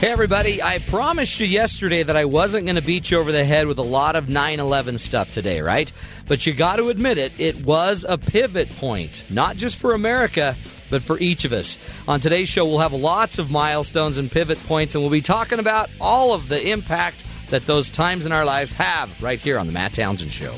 [0.00, 0.62] Hey, everybody.
[0.62, 3.76] I promised you yesterday that I wasn't going to beat you over the head with
[3.76, 5.92] a lot of 9 11 stuff today, right?
[6.26, 10.56] But you got to admit it, it was a pivot point, not just for America,
[10.88, 11.76] but for each of us.
[12.08, 15.58] On today's show, we'll have lots of milestones and pivot points, and we'll be talking
[15.58, 19.66] about all of the impact that those times in our lives have right here on
[19.66, 20.54] The Matt Townsend Show.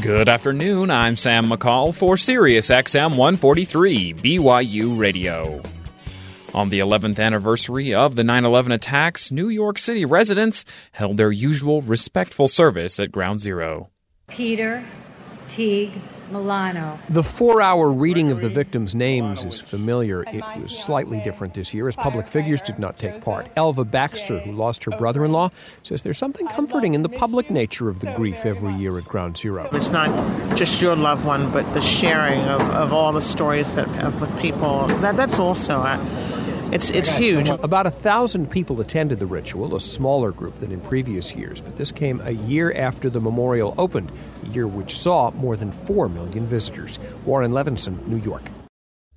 [0.00, 0.90] Good afternoon.
[0.90, 5.62] I'm Sam McCall for Sirius XM 143 BYU Radio.
[6.52, 11.32] On the 11th anniversary of the 9 11 attacks, New York City residents held their
[11.32, 13.88] usual respectful service at Ground Zero.
[14.28, 14.84] Peter
[15.48, 15.94] Teague
[16.30, 16.98] Milano.
[17.08, 20.24] The four hour reading of the victims' names is familiar.
[20.24, 23.48] It was slightly different this year as public figures did not take part.
[23.56, 25.50] Elva Baxter, who lost her brother in law,
[25.82, 29.36] says there's something comforting in the public nature of the grief every year at Ground
[29.36, 29.68] Zero.
[29.72, 33.86] It's not just your loved one, but the sharing of, of all the stories that
[34.20, 34.86] with people.
[34.86, 35.80] That, that's also.
[35.80, 35.98] Uh,
[36.72, 37.48] it's it's huge.
[37.48, 41.76] About a thousand people attended the ritual, a smaller group than in previous years, but
[41.76, 44.10] this came a year after the memorial opened,
[44.44, 46.98] a year which saw more than four million visitors.
[47.24, 48.42] Warren Levinson, New York.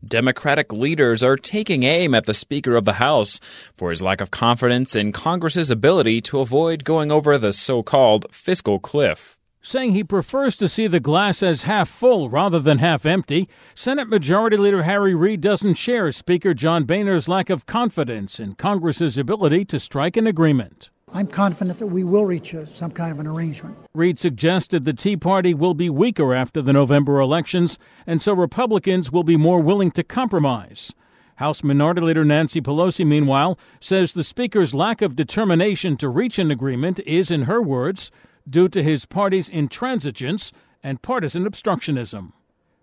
[0.05, 3.39] Democratic leaders are taking aim at the Speaker of the House
[3.75, 8.25] for his lack of confidence in Congress's ability to avoid going over the so called
[8.31, 9.38] fiscal cliff.
[9.61, 14.07] Saying he prefers to see the glass as half full rather than half empty, Senate
[14.07, 19.65] Majority Leader Harry Reid doesn't share Speaker John Boehner's lack of confidence in Congress's ability
[19.65, 20.89] to strike an agreement.
[21.13, 23.75] I'm confident that we will reach a, some kind of an arrangement.
[23.93, 29.11] Reid suggested the Tea Party will be weaker after the November elections, and so Republicans
[29.11, 30.93] will be more willing to compromise.
[31.35, 36.49] House Minority Leader Nancy Pelosi, meanwhile, says the Speaker's lack of determination to reach an
[36.49, 38.09] agreement is, in her words,
[38.49, 40.51] due to his party's intransigence
[40.83, 42.33] and partisan obstructionism.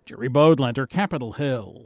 [0.05, 1.85] Jerry Bodlander, Capitol Hill.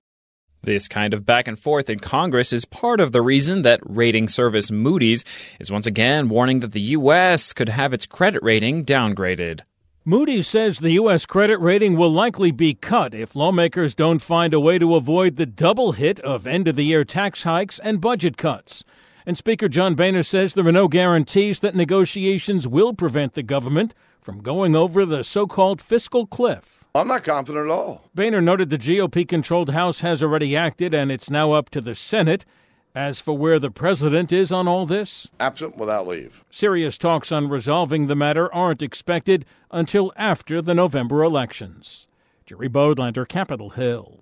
[0.64, 4.30] This kind of back and forth in Congress is part of the reason that rating
[4.30, 5.26] service Moody's
[5.60, 7.52] is once again warning that the U.S.
[7.52, 9.62] could have its credit rating downgraded.
[10.06, 11.26] Moody's says the U.S.
[11.26, 15.48] credit rating will likely be cut if lawmakers don't find a way to avoid the
[15.48, 18.84] double hit of end of the year tax hikes and budget cuts.
[19.26, 23.94] And Speaker John Boehner says there are no guarantees that negotiations will prevent the government
[24.20, 26.84] from going over the so called fiscal cliff.
[26.94, 28.10] I'm not confident at all.
[28.14, 31.96] Boehner noted the GOP controlled House has already acted and it's now up to the
[31.96, 32.46] Senate.
[32.94, 36.44] As for where the president is on all this, absent without leave.
[36.52, 42.06] Serious talks on resolving the matter aren't expected until after the November elections.
[42.46, 44.21] Jerry Bodlander, Capitol Hill.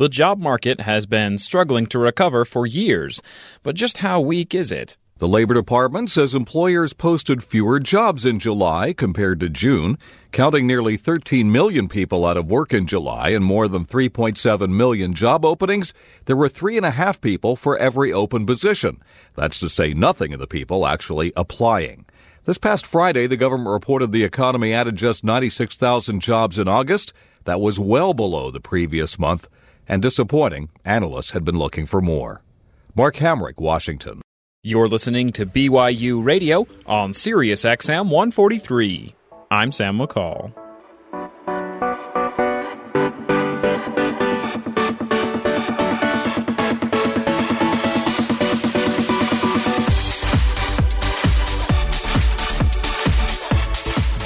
[0.00, 3.20] The job market has been struggling to recover for years,
[3.62, 4.96] but just how weak is it?
[5.18, 9.98] The Labor Department says employers posted fewer jobs in July compared to June,
[10.32, 15.12] counting nearly 13 million people out of work in July and more than 3.7 million
[15.12, 15.92] job openings.
[16.24, 19.02] There were three and a half people for every open position.
[19.34, 22.06] That's to say nothing of the people actually applying.
[22.44, 27.12] This past Friday, the government reported the economy added just 96,000 jobs in August.
[27.44, 29.46] That was well below the previous month
[29.90, 32.42] and disappointing, analysts had been looking for more.
[32.94, 34.22] Mark Hamrick, Washington.
[34.62, 39.14] You're listening to BYU Radio on Sirius XM 143.
[39.50, 40.54] I'm Sam McCall.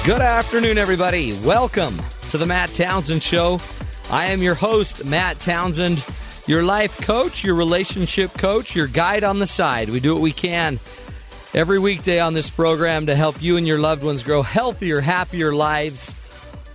[0.05, 1.33] Good afternoon, everybody.
[1.39, 1.99] Welcome
[2.29, 3.59] to the Matt Townsend Show.
[4.11, 6.05] I am your host, Matt Townsend,
[6.45, 9.89] your life coach, your relationship coach, your guide on the side.
[9.89, 10.79] We do what we can
[11.55, 15.53] every weekday on this program to help you and your loved ones grow healthier, happier
[15.55, 16.13] lives.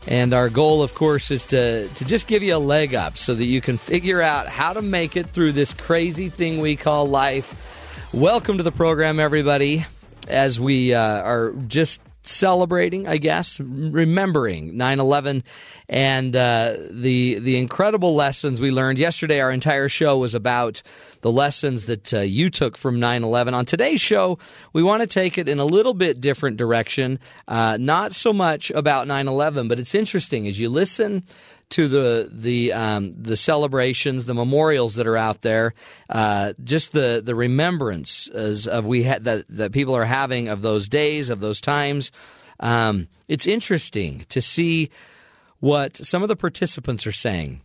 [0.08, 3.34] And our goal, of course, is to, to just give you a leg up so
[3.34, 7.08] that you can figure out how to make it through this crazy thing we call
[7.08, 8.08] life.
[8.12, 9.86] Welcome to the program, everybody,
[10.26, 15.42] as we uh, are just celebrating, I guess, remembering 9/11
[15.88, 19.40] and uh, the the incredible lessons we learned yesterday.
[19.40, 20.82] Our entire show was about
[21.22, 23.54] the lessons that uh, you took from 9/11.
[23.54, 24.38] On today's show,
[24.72, 27.18] we want to take it in a little bit different direction.
[27.48, 31.24] Uh, not so much about 9/11, but it's interesting as you listen
[31.70, 35.74] to the the um, the celebrations, the memorials that are out there,
[36.08, 40.88] uh, just the the remembrance of we ha- that that people are having of those
[40.88, 42.10] days, of those times.
[42.58, 44.90] Um, it's interesting to see
[45.60, 47.60] what some of the participants are saying.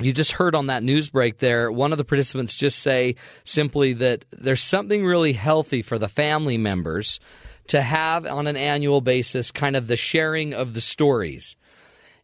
[0.00, 3.94] You just heard on that news break there, one of the participants just say simply
[3.94, 7.18] that there's something really healthy for the family members
[7.68, 11.56] to have on an annual basis kind of the sharing of the stories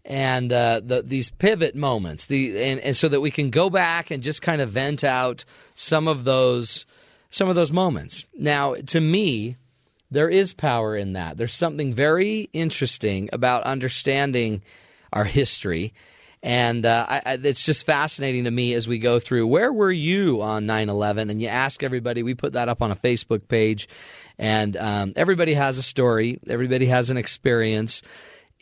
[0.04, 4.10] and uh, the, these pivot moments, the and, and so that we can go back
[4.10, 6.84] and just kind of vent out some of those
[7.30, 8.24] some of those moments.
[8.38, 9.56] Now, to me,
[10.10, 11.36] there is power in that.
[11.36, 14.62] There's something very interesting about understanding
[15.12, 15.94] our history.
[16.42, 19.46] And uh, I, I, it's just fascinating to me as we go through.
[19.46, 21.30] Where were you on 9 11?
[21.30, 23.88] And you ask everybody, we put that up on a Facebook page,
[24.38, 28.02] and um, everybody has a story, everybody has an experience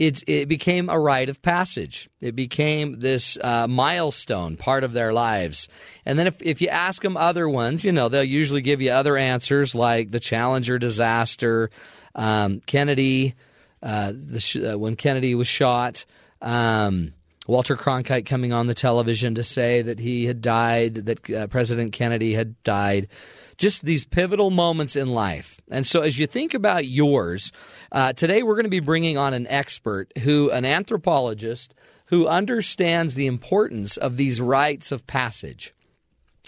[0.02, 2.10] it, it became a rite of passage.
[2.20, 5.68] It became this uh, milestone part of their lives.
[6.04, 8.90] And then if, if you ask them other ones, you know, they'll usually give you
[8.90, 11.70] other answers like the Challenger disaster,
[12.16, 13.34] um, Kennedy,
[13.80, 16.04] uh, the, uh, when Kennedy was shot,
[16.40, 17.12] um,
[17.48, 21.92] Walter Cronkite coming on the television to say that he had died, that uh, President
[21.92, 23.08] Kennedy had died
[23.56, 25.60] just these pivotal moments in life.
[25.70, 27.50] And so, as you think about yours,
[27.90, 31.74] uh, today we're going to be bringing on an expert who, an anthropologist
[32.06, 35.72] who understands the importance of these rites of passage.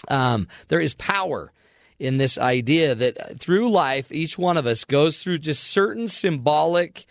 [0.09, 1.51] Um, there is power
[1.99, 7.05] in this idea that through life, each one of us goes through just certain symbolic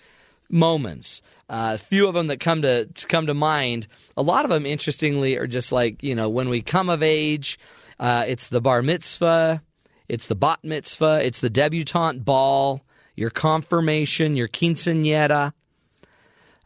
[0.48, 1.22] moments.
[1.48, 3.86] Uh, a few of them that come to, to come to mind.
[4.16, 7.58] A lot of them, interestingly, are just like you know when we come of age.
[7.98, 9.62] Uh, it's the bar mitzvah.
[10.08, 12.82] It's the bat mitzvah, it's the debutante ball,
[13.16, 15.52] your confirmation, your quinceanera.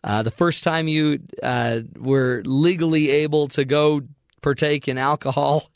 [0.03, 4.03] Uh, the first time you uh, were legally able to go
[4.43, 5.71] partake in alcohol,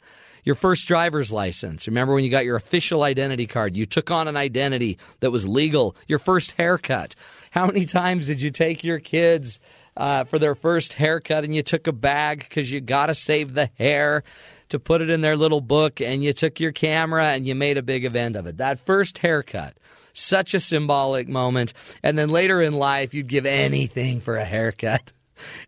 [0.44, 1.86] your first driver's license.
[1.86, 3.76] Remember when you got your official identity card?
[3.76, 5.94] You took on an identity that was legal.
[6.08, 7.14] Your first haircut.
[7.52, 9.60] How many times did you take your kids
[9.94, 13.52] uh, for their first haircut and you took a bag because you got to save
[13.54, 14.24] the hair?
[14.70, 17.76] to put it in their little book and you took your camera and you made
[17.76, 18.56] a big event of it.
[18.56, 19.76] That first haircut,
[20.14, 21.74] such a symbolic moment.
[22.02, 25.12] And then later in life, you'd give anything for a haircut.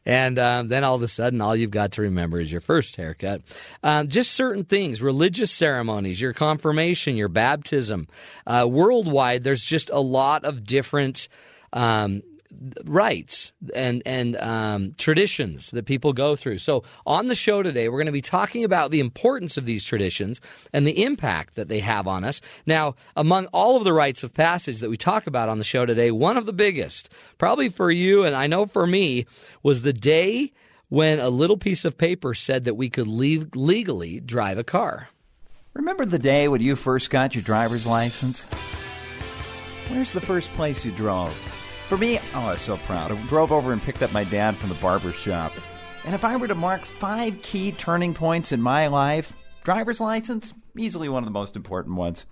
[0.07, 2.97] And um, then all of a sudden, all you've got to remember is your first
[2.97, 3.43] haircut.
[3.83, 8.09] Um, just certain things, religious ceremonies, your confirmation, your baptism.
[8.47, 11.29] Uh, worldwide, there's just a lot of different
[11.75, 12.23] um,
[12.85, 16.59] rites and and um, traditions that people go through.
[16.59, 19.85] So on the show today, we're going to be talking about the importance of these
[19.85, 20.41] traditions
[20.73, 22.41] and the impact that they have on us.
[22.67, 25.85] Now, among all of the rites of passage that we talk about on the show
[25.85, 29.27] today, one of the biggest, probably for you and I know for me,
[29.63, 30.53] was the day
[30.89, 35.09] when a little piece of paper said that we could leave, legally drive a car.
[35.73, 38.45] Remember the day when you first got your driver's license?
[39.89, 41.64] Where's the first place you drove?
[41.95, 43.13] For me, oh, I was so proud.
[43.13, 45.53] I drove over and picked up my dad from the barber shop.
[46.05, 49.33] And if I were to mark five key turning points in my life,
[49.63, 52.27] driver's license, easily one of the most important ones.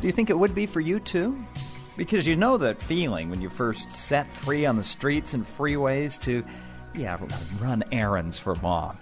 [0.00, 1.38] Do you think it would be for you too?
[1.96, 6.20] Because you know that feeling when you first set free on the streets and freeways
[6.22, 6.44] to,
[6.96, 7.18] yeah,
[7.60, 8.98] run errands for mom.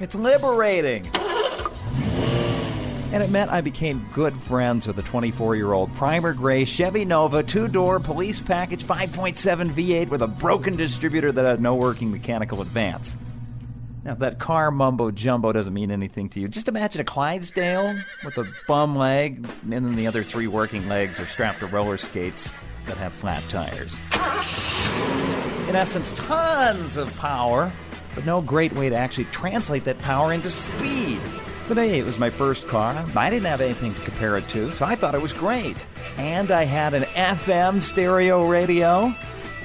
[0.00, 1.08] It's liberating
[3.14, 7.04] and it meant I became good friends with a 24 year old primer gray Chevy
[7.04, 12.10] Nova two door police package 5.7 V8 with a broken distributor that had no working
[12.10, 13.14] mechanical advance.
[14.02, 18.36] Now, that car mumbo jumbo doesn't mean anything to you, just imagine a Clydesdale with
[18.36, 22.50] a bum leg, and then the other three working legs are strapped to roller skates
[22.86, 23.96] that have flat tires.
[25.68, 27.72] In essence, tons of power,
[28.16, 31.20] but no great way to actually translate that power into speed.
[31.68, 32.94] Today it was my first car.
[33.16, 35.78] I didn't have anything to compare it to, so I thought it was great.
[36.18, 39.14] And I had an FM stereo radio.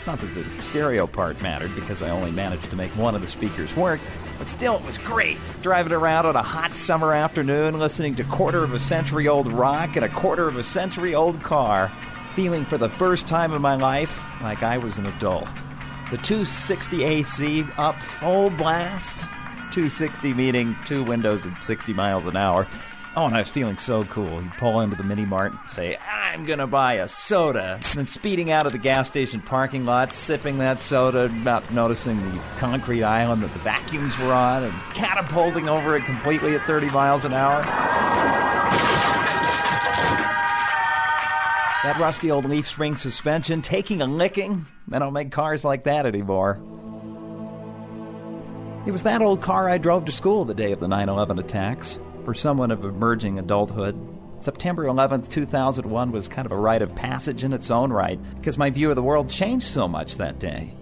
[0.08, 3.28] Not that the stereo part mattered because I only managed to make one of the
[3.28, 4.00] speakers work,
[4.38, 5.38] but still it was great.
[5.62, 9.98] Driving around on a hot summer afternoon, listening to quarter of a century old rock
[9.98, 11.92] in a quarter of a century old car,
[12.34, 15.54] feeling for the first time in my life like I was an adult.
[16.12, 19.26] The 260 AC up full blast,
[19.72, 22.68] 260 meaning two windows at 60 miles an hour.
[23.16, 24.42] Oh, and I was feeling so cool.
[24.42, 27.74] You pull into the mini mart and say, I'm going to buy a soda.
[27.74, 32.18] And then speeding out of the gas station parking lot, sipping that soda, not noticing
[32.32, 36.92] the concrete island that the vacuums were on, and catapulting over it completely at 30
[36.92, 37.64] miles an hour.
[41.84, 44.68] That rusty old leaf spring suspension taking a licking.
[44.88, 46.60] They don't make cars like that anymore.
[48.86, 51.38] It was that old car I drove to school the day of the 9 11
[51.38, 52.00] attacks.
[52.24, 53.96] For someone of emerging adulthood,
[54.42, 58.58] September 11th, 2001 was kind of a rite of passage in its own right because
[58.58, 60.74] my view of the world changed so much that day.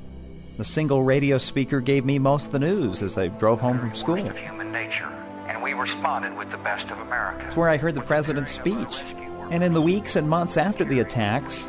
[0.57, 3.95] The single radio speaker gave me most of the news as I drove home from
[3.95, 4.27] school.
[4.27, 5.07] Of human nature,
[5.47, 7.47] and we responded with the best of America.
[7.47, 9.03] It's where I heard the president's speech.
[9.49, 11.65] And in the weeks and months after the attacks,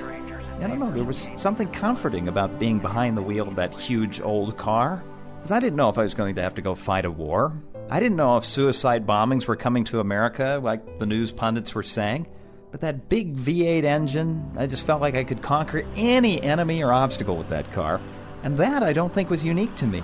[0.60, 4.20] I don't know, there was something comforting about being behind the wheel of that huge
[4.20, 5.02] old car.
[5.48, 7.54] Because I didn't know if I was going to have to go fight a war.
[7.88, 11.82] I didn't know if suicide bombings were coming to America, like the news pundits were
[11.82, 12.26] saying.
[12.70, 16.92] But that big V8 engine, I just felt like I could conquer any enemy or
[16.92, 17.98] obstacle with that car.
[18.42, 20.02] And that I don't think was unique to me,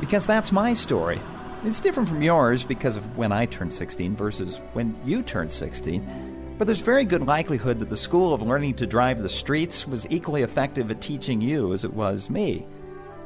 [0.00, 1.20] because that's my story.
[1.62, 6.54] It's different from yours because of when I turned 16 versus when you turned 16.
[6.56, 10.06] But there's very good likelihood that the school of learning to drive the streets was
[10.08, 12.66] equally effective at teaching you as it was me.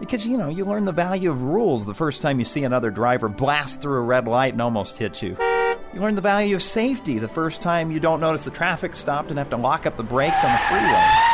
[0.01, 2.91] Because, you know, you learn the value of rules the first time you see another
[2.91, 5.37] driver blast through a red light and almost hit you.
[5.93, 9.29] You learn the value of safety the first time you don't notice the traffic stopped
[9.29, 11.31] and have to lock up the brakes on the freeway.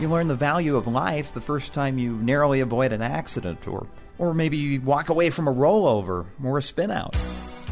[0.00, 3.86] You learn the value of life the first time you narrowly avoid an accident or
[4.18, 7.14] or maybe you walk away from a rollover or a spinout.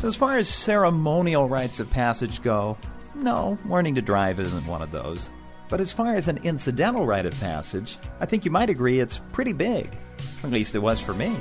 [0.01, 2.77] So as far as ceremonial rites of passage go,
[3.15, 5.29] no, learning to drive isn't one of those.
[5.69, 9.19] But as far as an incidental rite of passage, I think you might agree it's
[9.33, 9.91] pretty big.
[10.43, 11.37] At least it was for me.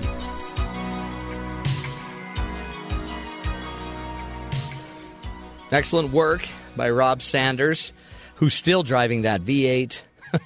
[5.71, 7.91] Excellent work by Rob Sanders,
[8.35, 10.01] who's still driving that V8,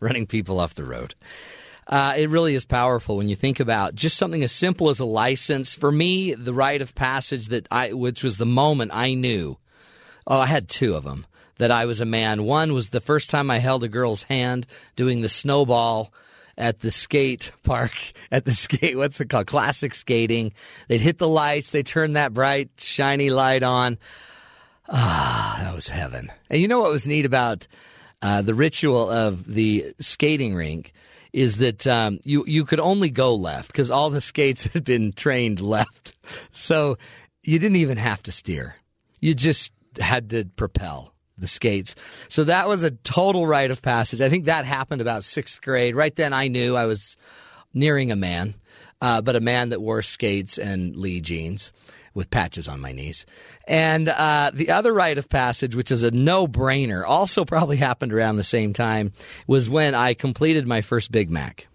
[0.00, 1.14] running people off the road.
[1.86, 5.04] Uh, it really is powerful when you think about just something as simple as a
[5.04, 5.74] license.
[5.74, 9.56] For me, the rite of passage that I, which was the moment I knew.
[10.26, 11.26] Oh, I had two of them
[11.58, 12.42] that I was a man.
[12.44, 14.66] One was the first time I held a girl's hand
[14.96, 16.12] doing the snowball
[16.58, 17.92] at the skate park
[18.32, 19.46] at the skate what's it called?
[19.46, 20.52] Classic skating.
[20.88, 23.98] They'd hit the lights they turned that bright shiny light on.
[24.88, 26.30] Ah that was heaven.
[26.50, 27.66] And you know what was neat about
[28.22, 30.92] uh, the ritual of the skating rink
[31.32, 35.12] is that um, you you could only go left because all the skates had been
[35.12, 36.14] trained left.
[36.50, 36.96] So
[37.42, 38.76] you didn't even have to steer.
[39.20, 41.94] You just had to propel the skates.
[42.28, 44.20] So that was a total rite of passage.
[44.20, 45.94] I think that happened about sixth grade.
[45.94, 47.16] Right then, I knew I was
[47.74, 48.54] nearing a man,
[49.00, 51.72] uh, but a man that wore skates and Lee jeans
[52.14, 53.26] with patches on my knees.
[53.68, 58.12] And uh, the other rite of passage, which is a no brainer, also probably happened
[58.12, 59.12] around the same time,
[59.46, 61.68] was when I completed my first Big Mac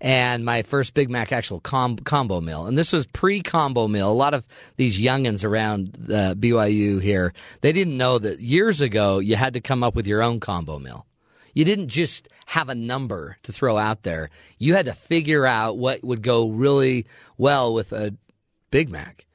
[0.00, 2.66] and my first Big Mac actual com- combo meal.
[2.66, 4.10] And this was pre combo meal.
[4.10, 4.44] A lot of
[4.76, 9.60] these youngins around uh, BYU here, they didn't know that years ago you had to
[9.60, 11.06] come up with your own combo meal.
[11.52, 14.30] You didn't just have a number to throw out there.
[14.58, 18.14] You had to figure out what would go really well with a
[18.70, 19.26] Big Mac.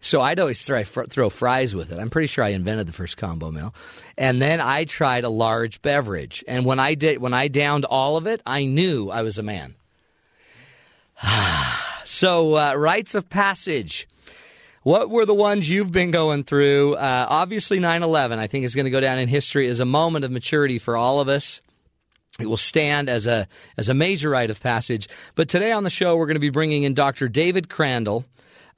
[0.00, 1.98] So I'd always throw, throw fries with it.
[1.98, 3.74] I'm pretty sure I invented the first combo meal.
[4.16, 6.44] And then I tried a large beverage.
[6.46, 9.42] And when I did, when I downed all of it, I knew I was a
[9.42, 9.74] man.
[12.04, 14.08] so, uh, rites of passage.
[14.82, 16.94] What were the ones you've been going through?
[16.94, 19.84] Uh, obviously, 9 11, I think, is going to go down in history as a
[19.84, 21.60] moment of maturity for all of us.
[22.40, 25.08] It will stand as a as a major rite of passage.
[25.34, 27.28] But today on the show, we're going to be bringing in Dr.
[27.28, 28.24] David Crandall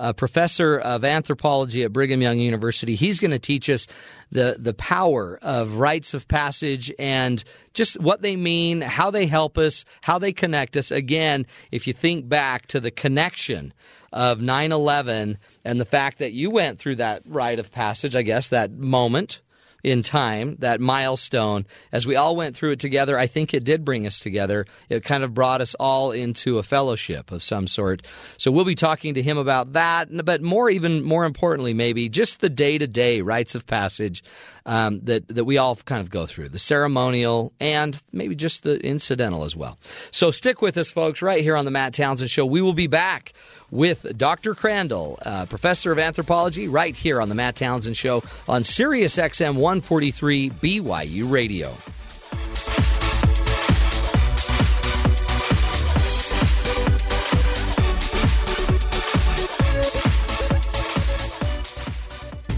[0.00, 2.96] a professor of anthropology at Brigham Young University.
[2.96, 3.86] He's going to teach us
[4.32, 9.58] the the power of rites of passage and just what they mean, how they help
[9.58, 10.90] us, how they connect us.
[10.90, 13.74] Again, if you think back to the connection
[14.10, 18.48] of 9/11 and the fact that you went through that rite of passage, I guess
[18.48, 19.42] that moment
[19.82, 23.84] in time, that milestone, as we all went through it together, I think it did
[23.84, 24.66] bring us together.
[24.88, 28.06] It kind of brought us all into a fellowship of some sort.
[28.36, 32.40] So we'll be talking to him about that, but more, even more importantly, maybe just
[32.40, 34.22] the day to day rites of passage
[34.66, 38.78] um, that that we all kind of go through, the ceremonial and maybe just the
[38.84, 39.78] incidental as well.
[40.10, 42.46] So stick with us, folks, right here on the Matt Townsend Show.
[42.46, 43.32] We will be back
[43.70, 44.54] with Dr.
[44.54, 49.56] Crandall, uh, professor of anthropology, right here on the Matt Townsend Show on Sirius XM
[49.70, 51.68] 143 BYU Radio.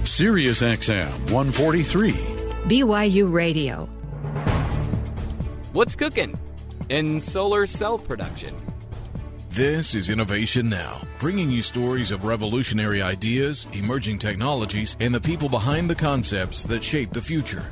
[0.07, 2.12] Sirius XM 143.
[2.12, 3.85] BYU Radio.
[5.75, 6.38] What's cooking
[6.88, 8.72] in solar cell production?
[9.54, 15.50] This is Innovation Now, bringing you stories of revolutionary ideas, emerging technologies, and the people
[15.50, 17.71] behind the concepts that shape the future.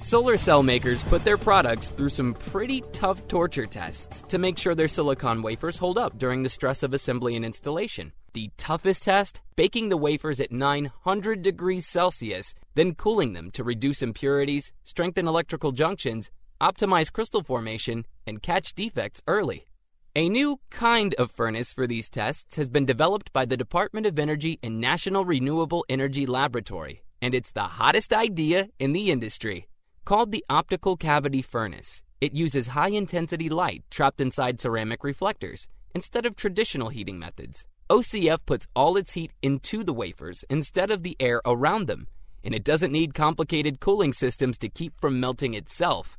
[0.00, 4.74] Solar cell makers put their products through some pretty tough torture tests to make sure
[4.74, 8.14] their silicon wafers hold up during the stress of assembly and installation.
[8.32, 9.42] The toughest test?
[9.54, 15.72] Baking the wafers at 900 degrees Celsius, then cooling them to reduce impurities, strengthen electrical
[15.72, 19.66] junctions, optimize crystal formation, and catch defects early.
[20.14, 24.18] A new kind of furnace for these tests has been developed by the Department of
[24.18, 29.68] Energy and National Renewable Energy Laboratory, and it's the hottest idea in the industry.
[30.04, 36.26] Called the optical cavity furnace, It uses high intensity light trapped inside ceramic reflectors instead
[36.26, 37.64] of traditional heating methods.
[37.88, 42.06] OCF puts all its heat into the wafers instead of the air around them,
[42.44, 46.18] and it doesn't need complicated cooling systems to keep from melting itself.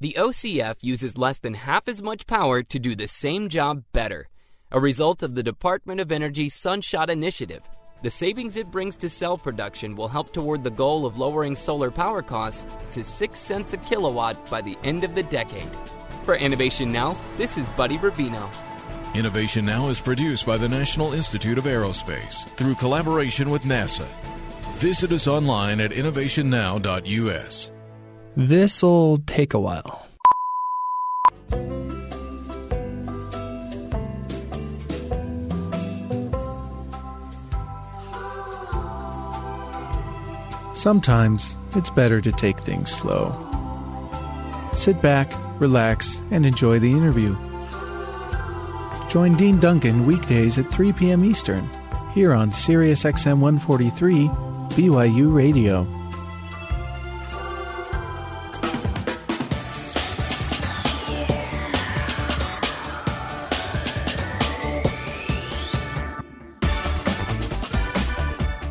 [0.00, 4.28] The OCF uses less than half as much power to do the same job better,
[4.70, 7.62] a result of the Department of Energy's Sunshot Initiative.
[8.04, 11.90] The savings it brings to cell production will help toward the goal of lowering solar
[11.90, 15.70] power costs to 6 cents a kilowatt by the end of the decade.
[16.22, 18.48] For Innovation Now, this is Buddy Rubino.
[19.14, 24.06] Innovation Now is produced by the National Institute of Aerospace through collaboration with NASA.
[24.76, 27.72] Visit us online at innovationnow.us.
[28.38, 30.06] This'll take a while.
[40.72, 43.34] Sometimes it's better to take things slow.
[44.72, 47.36] Sit back, relax, and enjoy the interview.
[49.10, 51.24] Join Dean Duncan weekdays at 3 p.m.
[51.24, 51.68] Eastern
[52.14, 54.28] here on SiriusXM 143
[54.78, 55.97] BYU Radio.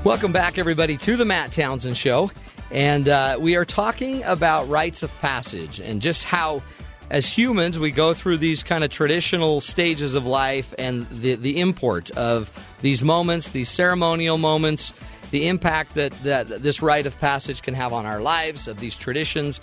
[0.07, 2.31] Welcome back, everybody, to the Matt Townsend Show.
[2.71, 6.63] And uh, we are talking about rites of passage and just how,
[7.09, 11.59] as humans, we go through these kind of traditional stages of life and the, the
[11.59, 12.49] import of
[12.79, 14.93] these moments, these ceremonial moments,
[15.31, 18.95] the impact that, that this rite of passage can have on our lives, of these
[18.95, 19.59] traditions.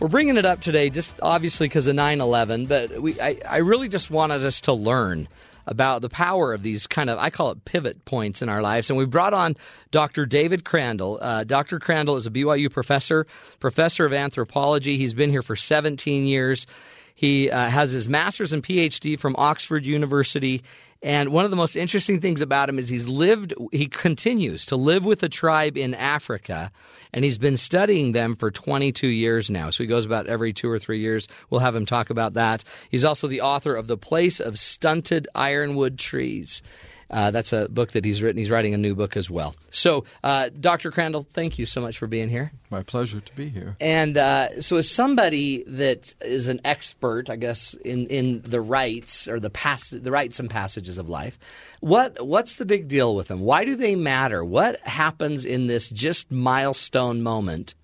[0.00, 3.58] We're bringing it up today just obviously because of 9 11, but we, I, I
[3.58, 5.28] really just wanted us to learn
[5.66, 8.90] about the power of these kind of, I call it pivot points in our lives.
[8.90, 9.56] And we brought on
[9.90, 10.26] Dr.
[10.26, 11.18] David Crandall.
[11.20, 11.78] Uh, Dr.
[11.78, 13.26] Crandall is a BYU professor,
[13.60, 14.98] professor of anthropology.
[14.98, 16.66] He's been here for 17 years.
[17.14, 20.62] He uh, has his master's and PhD from Oxford University.
[21.00, 24.76] And one of the most interesting things about him is he's lived, he continues to
[24.76, 26.72] live with a tribe in Africa,
[27.12, 29.70] and he's been studying them for 22 years now.
[29.70, 31.28] So he goes about every two or three years.
[31.50, 32.64] We'll have him talk about that.
[32.90, 36.62] He's also the author of The Place of Stunted Ironwood Trees.
[37.10, 38.38] Uh, that's a book that he's written.
[38.38, 39.54] He's writing a new book as well.
[39.70, 40.90] So, uh, Dr.
[40.90, 42.52] Crandall, thank you so much for being here.
[42.70, 43.76] My pleasure to be here.
[43.80, 49.28] And uh, so, as somebody that is an expert, I guess, in, in the rites
[49.28, 51.38] or the pass, the rites and passages of life,
[51.80, 53.40] what what's the big deal with them?
[53.40, 54.44] Why do they matter?
[54.44, 57.74] What happens in this just milestone moment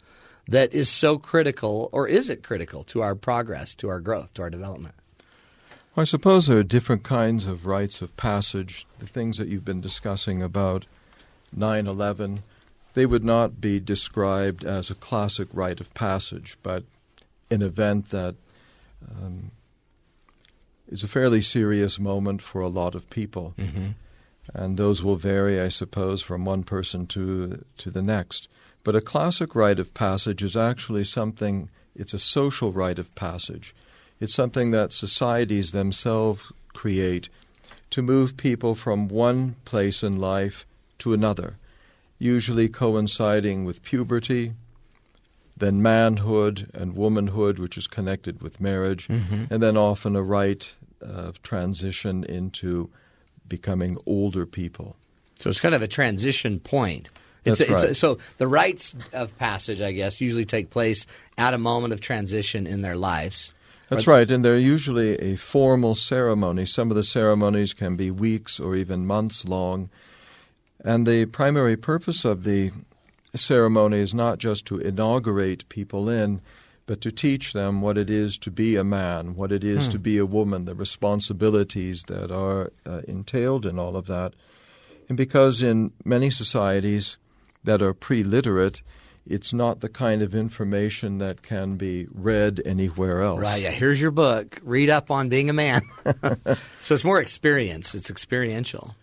[0.48, 4.42] that is so critical, or is it critical to our progress, to our growth, to
[4.42, 4.94] our development?
[6.00, 8.86] I suppose there are different kinds of rites of passage.
[9.00, 10.86] The things that you've been discussing about
[11.54, 12.42] 9 11,
[12.94, 16.84] they would not be described as a classic rite of passage, but
[17.50, 18.36] an event that
[19.10, 19.50] um,
[20.88, 23.52] is a fairly serious moment for a lot of people.
[23.58, 23.88] Mm-hmm.
[24.54, 28.48] And those will vary, I suppose, from one person to, to the next.
[28.84, 33.74] But a classic rite of passage is actually something, it's a social rite of passage.
[34.20, 37.28] It's something that societies themselves create
[37.90, 40.66] to move people from one place in life
[40.98, 41.56] to another,
[42.18, 44.52] usually coinciding with puberty,
[45.56, 49.44] then manhood and womanhood, which is connected with marriage, mm-hmm.
[49.50, 52.90] and then often a rite of transition into
[53.48, 54.96] becoming older people.
[55.38, 57.08] So it's kind of a transition point.
[57.44, 57.84] That's it's, right.
[57.90, 61.06] It's, so the rites of passage, I guess, usually take place
[61.38, 63.54] at a moment of transition in their lives.
[63.90, 66.64] That's right, and they're usually a formal ceremony.
[66.64, 69.90] Some of the ceremonies can be weeks or even months long.
[70.84, 72.70] And the primary purpose of the
[73.34, 76.40] ceremony is not just to inaugurate people in,
[76.86, 79.92] but to teach them what it is to be a man, what it is Hmm.
[79.92, 84.34] to be a woman, the responsibilities that are uh, entailed in all of that.
[85.08, 87.16] And because in many societies
[87.64, 88.82] that are pre literate,
[89.26, 93.40] it's not the kind of information that can be read anywhere else.
[93.40, 93.70] Right, yeah.
[93.70, 94.60] Here's your book.
[94.62, 95.82] Read up on being a man.
[96.82, 98.94] so it's more experience, it's experiential.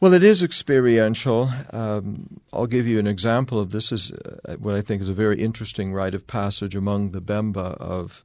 [0.00, 1.50] Well, it is experiential.
[1.70, 3.90] Um, I'll give you an example of this.
[3.90, 7.76] Is uh, what I think is a very interesting rite of passage among the Bemba
[7.78, 8.22] of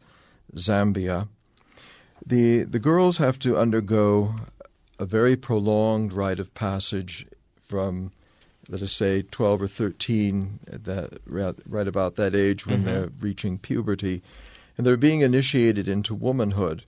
[0.56, 1.30] Zambia.
[2.26, 4.36] The the girls have to undergo
[5.00, 7.26] a very prolonged rite of passage
[7.62, 8.12] from,
[8.70, 12.86] let us say, twelve or thirteen, that right, about that age when Mhm.
[12.86, 14.22] they're reaching puberty,
[14.78, 16.84] and they're being initiated into womanhood.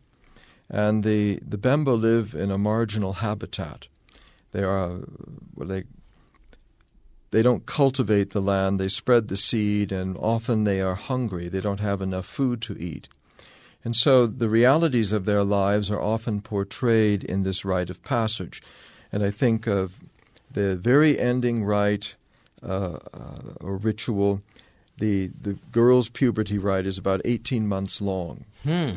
[0.70, 3.88] And the the Bemba live in a marginal habitat.
[4.52, 5.00] They are
[5.56, 5.84] well, they
[7.32, 11.48] they don't cultivate the land, they spread the seed, and often they are hungry.
[11.48, 13.08] They don't have enough food to eat.
[13.86, 18.62] And so the realities of their lives are often portrayed in this rite of passage.
[19.14, 20.00] And I think of
[20.54, 22.16] the very ending rite
[22.64, 24.42] uh, uh, or ritual,
[24.98, 28.46] the, the girl's puberty rite is about 18 months long.
[28.64, 28.92] Hmm.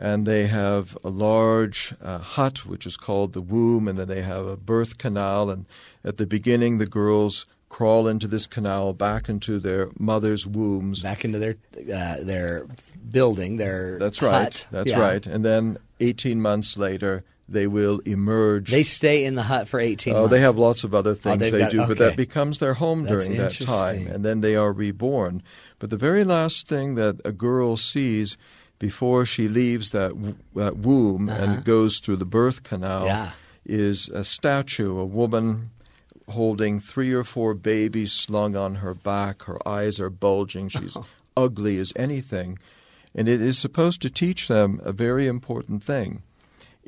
[0.00, 4.22] And they have a large uh, hut, which is called the womb, and then they
[4.22, 5.50] have a birth canal.
[5.50, 5.66] And
[6.04, 11.24] at the beginning, the girls crawl into this canal back into their mother's wombs, back
[11.24, 11.56] into their
[11.92, 12.64] uh, their
[13.10, 14.30] building, their that's hut.
[14.30, 15.00] right, that's Yeah.
[15.00, 15.26] right.
[15.26, 18.70] And then 18 months later, they will emerge.
[18.70, 20.30] They stay in the hut for 18 Oh, months.
[20.32, 23.04] they have lots of other things they've they got- do, but that becomes their home
[23.04, 25.42] That's during that time, and then they are reborn.
[25.78, 28.36] But the very last thing that a girl sees
[28.78, 31.42] before she leaves that, w- that womb Uh-huh.
[31.42, 33.30] and goes through the birth canal Yeah.
[33.66, 35.70] is a statue, a woman
[36.28, 39.44] holding three or four babies slung on her back.
[39.44, 40.68] Her eyes are bulging.
[40.68, 40.96] She's
[41.36, 42.58] ugly as anything.
[43.14, 46.22] And it is supposed to teach them a very important thing.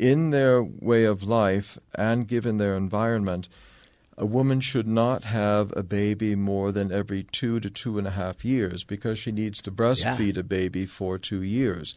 [0.00, 3.50] In their way of life and given their environment,
[4.16, 8.12] a woman should not have a baby more than every two to two and a
[8.12, 11.94] half years because she needs to breastfeed a baby for two years.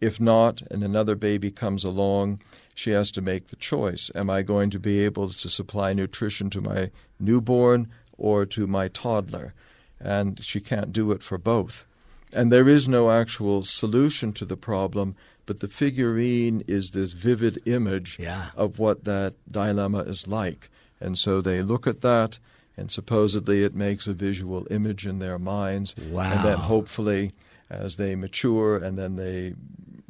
[0.00, 2.40] If not, and another baby comes along,
[2.74, 4.10] she has to make the choice.
[4.16, 6.90] Am I going to be able to supply nutrition to my
[7.20, 7.88] newborn
[8.18, 9.54] or to my toddler?
[10.00, 11.86] And she can't do it for both.
[12.34, 15.14] And there is no actual solution to the problem,
[15.46, 18.50] but the figurine is this vivid image Yeah.
[18.56, 20.70] of what that dilemma is like.
[21.00, 22.38] And so they look at that,
[22.76, 25.94] and supposedly it makes a visual image in their minds.
[25.98, 27.32] And then hopefully,
[27.70, 29.54] as they mature and then they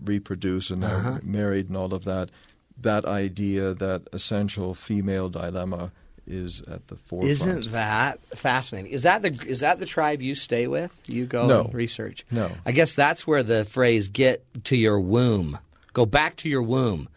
[0.03, 1.19] reproduce and they're Uh-huh.
[1.23, 2.31] married and all of that,
[2.81, 5.93] that idea, that essential female dilemma
[6.27, 7.31] is at the forefront.
[7.31, 8.93] Isn't that fascinating?
[8.93, 10.93] Is that the is that the tribe you stay with?
[11.07, 11.71] You go No.
[11.73, 12.25] research.
[12.31, 12.51] No.
[12.65, 15.59] I guess that's where the phrase "get to your womb,"
[15.93, 17.09] go back to your womb,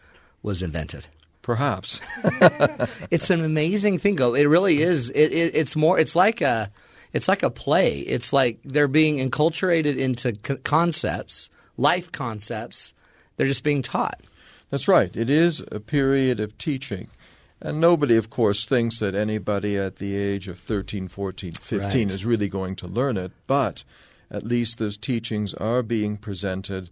[0.42, 1.06] was invented.
[1.42, 2.00] Perhaps.
[3.10, 4.16] it's an amazing thing.
[4.16, 4.34] Go.
[4.34, 5.08] It really is.
[5.10, 5.98] It, it, it's more.
[5.98, 6.70] It's like a.
[7.14, 8.00] It's like a play.
[8.00, 12.92] It's like they're being enculturated into co- concepts, life concepts.
[13.36, 14.20] They're just being taught.
[14.68, 15.16] That's right.
[15.16, 17.08] It is a period of teaching.
[17.60, 22.14] And nobody, of course, thinks that anybody at the age of 13, 14, 15 Right.
[22.14, 23.32] is really going to learn it.
[23.46, 23.82] But
[24.30, 26.90] at least those teachings are being presented.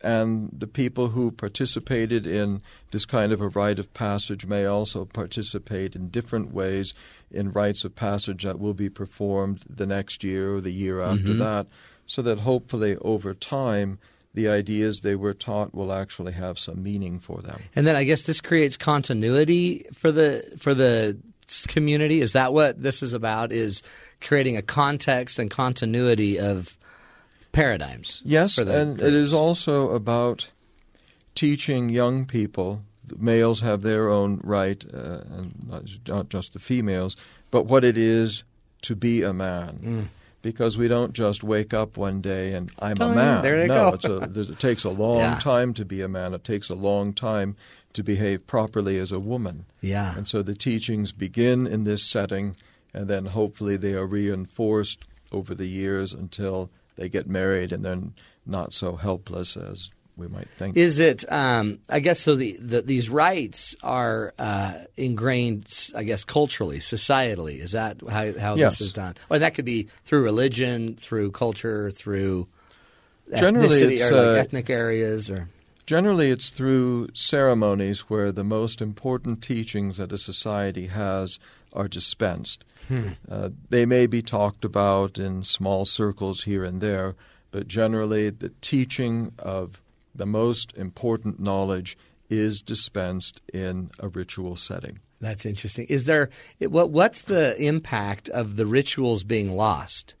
[0.00, 5.04] And the people who participated in this kind of a rite of passage may also
[5.04, 6.94] participate in different ways
[7.30, 11.34] in rites of passage that will be performed the next year or the year after
[11.34, 11.38] Mhm.
[11.38, 11.66] that,
[12.06, 13.98] so that hopefully over time
[14.38, 17.60] the ideas they were taught will actually have some meaning for them.
[17.74, 21.18] And then I guess this creates continuity for the for the
[21.66, 22.20] community.
[22.20, 23.50] Is that what this is about?
[23.50, 23.82] Is
[24.20, 26.78] creating a context and continuity of
[27.50, 28.22] paradigms?
[28.24, 30.50] Yes, and it is also about
[31.34, 32.82] teaching young people.
[33.18, 37.16] Males have their own rite, uh, and not, not just the females,
[37.50, 38.44] but what it is
[38.82, 39.78] to be a man.
[39.82, 40.17] Mm.
[40.40, 43.42] Because we don't just wake up one day and I'm a oh, man.
[43.42, 43.94] there you no, go.
[43.94, 45.38] it's a, it takes a long Yeah.
[45.40, 46.32] time to be a man.
[46.32, 47.56] It takes a long time
[47.94, 49.64] to behave properly as a woman.
[49.80, 50.16] Yeah.
[50.16, 52.54] And so the teachings begin in this setting,
[52.94, 57.98] and then hopefully they are reinforced over the years until they get married and they're
[58.46, 60.76] not so helpless as we might think.
[60.76, 61.24] Is it?
[61.32, 62.34] Um, I guess so.
[62.34, 65.90] The, the these rites are uh, ingrained.
[65.94, 67.60] I guess culturally, societally.
[67.60, 68.78] Is that how how Yes.
[68.78, 69.14] this is done?
[69.30, 72.48] Or that could be through religion, through culture, through
[73.34, 75.48] Generally, or like uh, ethnic areas, or
[75.86, 81.38] Generally, it's through ceremonies where the most important teachings that a society has
[81.72, 82.62] are dispensed.
[82.88, 83.10] Hmm.
[83.26, 87.14] Uh, they may be talked about in small circles here and there,
[87.50, 89.80] but generally, the teaching of
[90.18, 91.96] the most important knowledge
[92.28, 94.98] is dispensed in a ritual setting.
[95.20, 95.86] That's interesting.
[95.88, 96.28] Is there
[96.60, 100.14] what what's the impact of the rituals being lost?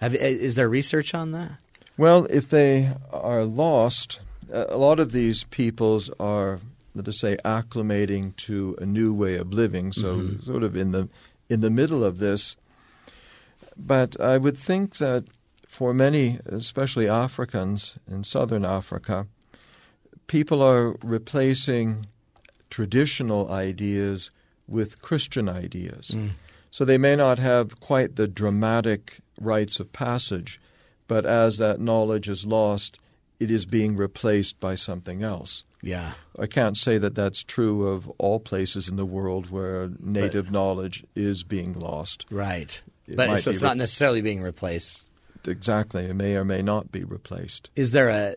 [0.00, 1.52] Have, is there research on that?
[1.96, 4.18] Well, if they are lost,
[4.52, 6.58] a lot of these peoples are,
[6.94, 9.92] let us say, acclimating to a new way of living.
[9.92, 10.44] So, Mhm.
[10.44, 11.08] sort of in the
[11.48, 12.56] in the middle of this.
[13.76, 15.24] But I would think that
[15.68, 19.26] for many, especially Africans in southern Africa,
[20.26, 22.06] people are replacing
[22.70, 24.30] traditional ideas
[24.66, 26.12] with Christian ideas.
[26.14, 26.32] Mm.
[26.70, 30.60] So they may not have quite the dramatic rites of passage,
[31.06, 32.98] but as that knowledge is lost,
[33.38, 35.64] it is being replaced by something else.
[35.82, 36.12] Yeah.
[36.38, 41.04] I can't say that that's true of all places in the world where native knowledge
[41.14, 42.24] is being lost.
[42.30, 42.82] Right.
[43.06, 45.03] It but so it's re- not necessarily being replaced.
[45.46, 46.04] Exactly.
[46.06, 47.70] It may or may not be replaced.
[47.76, 48.34] Is there a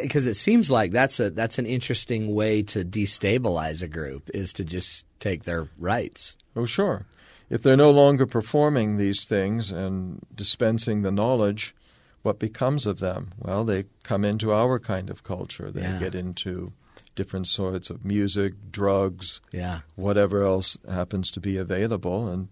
[0.00, 4.52] because it seems like that's a that's an interesting way to destabilize a group is
[4.54, 6.36] to just take their rites.
[6.56, 7.06] Oh, sure.
[7.48, 11.74] If they're no longer performing these things and dispensing the knowledge,
[12.22, 13.32] what becomes of them?
[13.38, 15.70] Well, they come into our kind of culture.
[15.70, 15.98] They Yeah.
[15.98, 16.72] get into
[17.14, 19.80] different sorts of music, drugs, Yeah.
[19.96, 22.48] whatever else happens to be available, and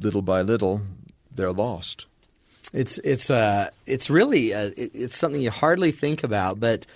[0.00, 0.80] little by little,
[1.30, 2.06] they're lost.
[2.72, 6.86] It's it's uh it's really uh it, it's something you hardly think about, but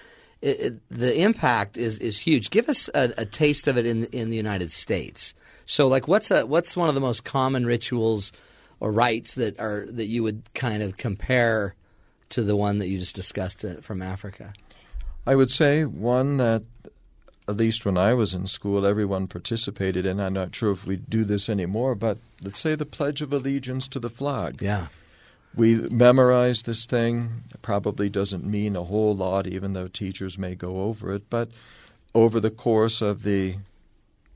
[0.42, 2.50] it, it, the impact is is huge.
[2.50, 5.34] Give us a, a taste of it in in the United States.
[5.66, 8.32] So, like, what's a what's one of the most common rituals
[8.80, 11.74] or rites that are that you would kind of compare
[12.30, 14.52] to the one that you just discussed uh, from Africa?
[15.26, 16.64] I would say one that,
[17.46, 20.18] at least when I was in school, everyone participated in.
[20.18, 23.86] I'm not sure if we do this anymore, but let's say the Pledge of Allegiance
[23.88, 24.62] to the flag.
[24.62, 24.86] Yeah.
[25.54, 27.42] We memorize this thing.
[27.52, 31.28] It probably doesn't mean a whole lot, even though teachers may go over it.
[31.28, 31.50] But
[32.14, 33.56] over the course of the,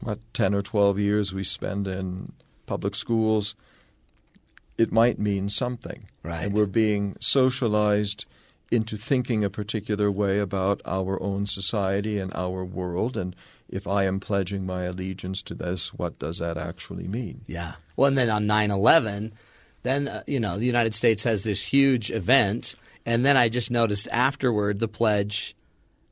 [0.00, 2.33] what, 10 or 12 years we spend in
[2.66, 3.55] public schools,
[4.77, 6.09] it might mean something.
[6.22, 6.46] Right.
[6.46, 8.24] And we're being socialized
[8.72, 13.16] into thinking a particular way about our own society and our world.
[13.16, 13.37] And
[13.68, 17.42] if I am pledging my allegiance to this, what does that actually mean?
[17.46, 17.74] Yeah.
[17.96, 19.31] Well, and then on 9/11,
[19.84, 22.74] then uh, you know the United States has this huge event,
[23.06, 25.54] and then I just noticed afterward the pledge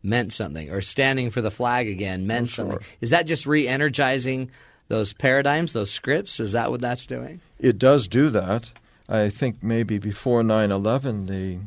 [0.04, 2.78] meant something, or standing for the flag again meant something.
[3.00, 4.50] Is that just re-energizing
[4.88, 6.38] those paradigms, those scripts?
[6.40, 7.40] Is that what that's doing?
[7.58, 8.70] It does do that.
[9.08, 11.58] I think maybe before 9/11, the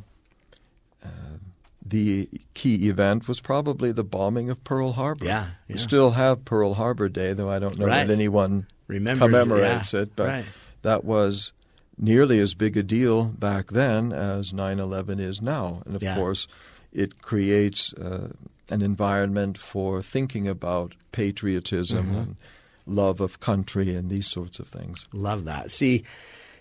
[1.04, 1.38] uh,
[1.86, 5.26] the key event was probably the bombing of Pearl Harbor.
[5.26, 8.08] Yeah, we still have Pearl Harbor Day, though I don't know Right.
[8.08, 10.16] that anyone Remembers, commemorates yeah, it.
[10.16, 10.46] But right.
[10.82, 11.52] that was
[11.98, 16.16] nearly as big a deal back then as 9/11 is now, and of Yeah.
[16.16, 16.48] course,
[16.94, 18.30] it creates uh,
[18.70, 22.18] an environment for thinking about patriotism Mhm.
[22.18, 22.36] and
[22.88, 25.08] love of country and these sorts of things.
[25.14, 25.72] Love that.
[25.72, 26.04] See,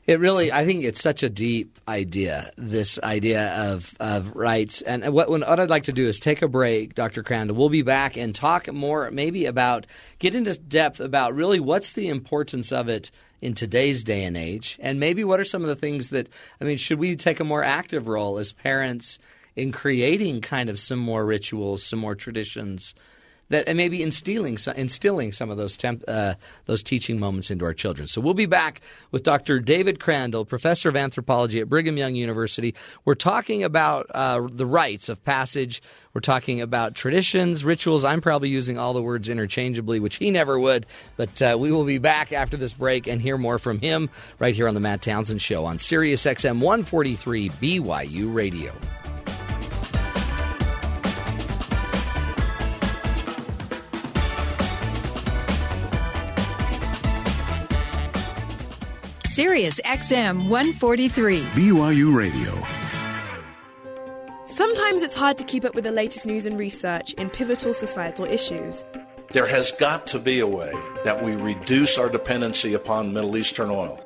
[0.06, 4.82] it really, I think it's such a deep idea, this idea of, of rites.
[4.82, 7.22] And what, what I'd like to do is take a break, Dr.
[7.22, 7.56] Crandall.
[7.56, 9.86] We'll be back and talk more maybe about,
[10.18, 14.78] get into depth about really what's the importance of it in today's day and age.
[14.80, 16.28] And maybe what are some of the things that,
[16.60, 19.18] I mean, should we take a more active role as parents
[19.56, 22.94] in creating kind of some more rituals, some more traditions?
[23.48, 26.34] That and maybe instilling instilling some of those temp, uh,
[26.66, 28.08] those teaching moments into our children.
[28.08, 28.80] So we'll be back
[29.10, 29.60] with Dr.
[29.60, 32.74] David Crandall, professor of anthropology at Brigham Young University.
[33.04, 35.82] We're talking about uh, the rites of passage.
[36.12, 38.04] We're talking about traditions, rituals.
[38.04, 40.86] I'm probably using all the words interchangeably, which he never would.
[41.16, 44.54] But uh, we will be back after this break and hear more from him right
[44.54, 48.72] here on the Matt Townsend Show on Sirius XM 143 BYU Radio.
[59.34, 61.40] Sirius XM 143.
[61.40, 62.54] BYU Radio.
[64.46, 68.26] Sometimes it's hard to keep up with the latest news and research in pivotal societal
[68.26, 68.84] issues.
[69.32, 73.70] There has got to be a way that we reduce our dependency upon Middle Eastern
[73.70, 73.98] oil.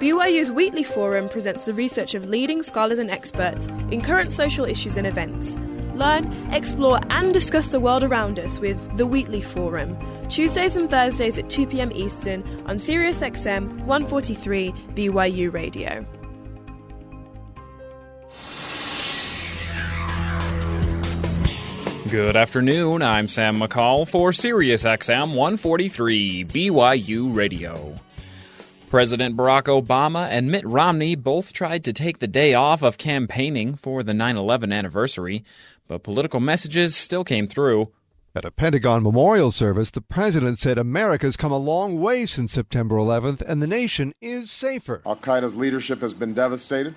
[0.00, 4.98] BYU's Wheatley Forum presents the research of leading scholars and experts in current social issues
[4.98, 5.56] and events.
[5.94, 9.96] Learn, explore, and discuss the world around us with the Wheatley Forum,
[10.28, 11.92] Tuesdays and Thursdays at 2 p.m.
[11.92, 16.06] Eastern on SiriusXM 143 BYU Radio.
[22.08, 23.02] Good afternoon.
[23.02, 27.98] I'm Sam McCall for Sirius XM 143 BYU Radio.
[28.88, 33.74] President Barack Obama and Mitt Romney both tried to take the day off of campaigning
[33.74, 35.44] for the 9 11 anniversary,
[35.88, 37.90] but political messages still came through.
[38.36, 42.96] At a Pentagon memorial service, the president said America's come a long way since September
[42.96, 45.00] 11th and the nation is safer.
[45.06, 46.96] Al Qaeda's leadership has been devastated,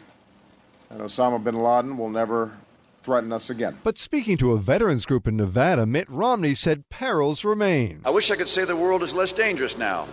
[0.90, 2.54] and Osama bin Laden will never
[3.04, 3.78] threaten us again.
[3.84, 8.02] But speaking to a veterans group in Nevada, Mitt Romney said perils remain.
[8.04, 10.08] I wish I could say the world is less dangerous now,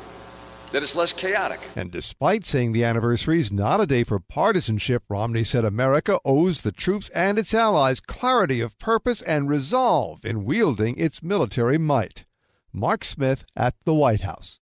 [0.75, 1.61] that it's less chaotic.
[1.77, 6.63] And despite saying the anniversary is not a day for partisanship, Romney said America owes
[6.63, 12.25] the troops and its allies clarity of purpose and resolve in wielding its military might.
[12.73, 14.59] Mark Smith at the White House.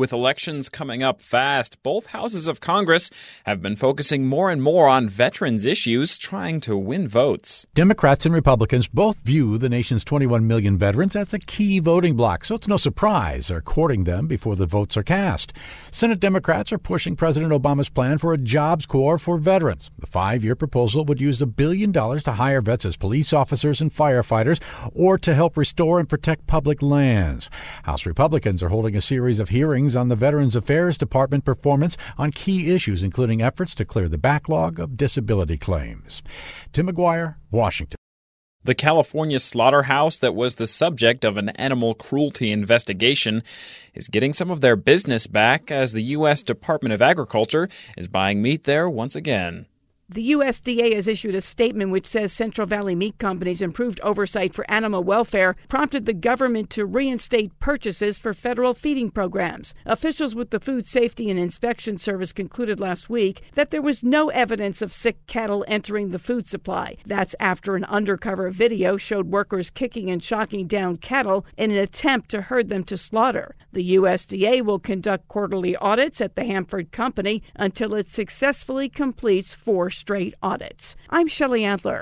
[0.00, 3.10] With elections coming up fast, both houses of Congress
[3.44, 7.66] have been focusing more and more on veterans issues, trying to win votes.
[7.74, 12.46] Democrats and Republicans both view the nation's 21 million veterans as a key voting bloc,
[12.46, 15.52] so it's no surprise they're courting them before the votes are cast.
[15.92, 19.90] Senate Democrats are pushing President Obama's plan for a jobs corps for veterans.
[19.98, 23.80] The five year proposal would use a billion dollars to hire vets as police officers
[23.80, 24.62] and firefighters
[24.94, 27.50] or to help restore and protect public lands.
[27.82, 32.30] House Republicans are holding a series of hearings on the Veterans Affairs Department performance on
[32.30, 36.22] key issues, including efforts to clear the backlog of disability claims.
[36.72, 37.99] Tim McGuire, Washington.
[38.62, 43.42] The California slaughterhouse that was the subject of an animal cruelty investigation
[43.94, 46.42] is getting some of their business back as the U.S.
[46.42, 49.64] Department of Agriculture is buying meat there once again.
[50.12, 54.68] The USDA has issued a statement which says Central Valley Meat Company's improved oversight for
[54.68, 59.72] animal welfare prompted the government to reinstate purchases for federal feeding programs.
[59.86, 64.30] Officials with the Food Safety and Inspection Service concluded last week that there was no
[64.30, 66.96] evidence of sick cattle entering the food supply.
[67.06, 72.30] That's after an undercover video showed workers kicking and shocking down cattle in an attempt
[72.30, 73.54] to herd them to slaughter.
[73.72, 79.88] The USDA will conduct quarterly audits at the Hanford Company until it successfully completes four
[80.00, 80.96] straight audits.
[81.10, 82.00] I'm Shelley Adler.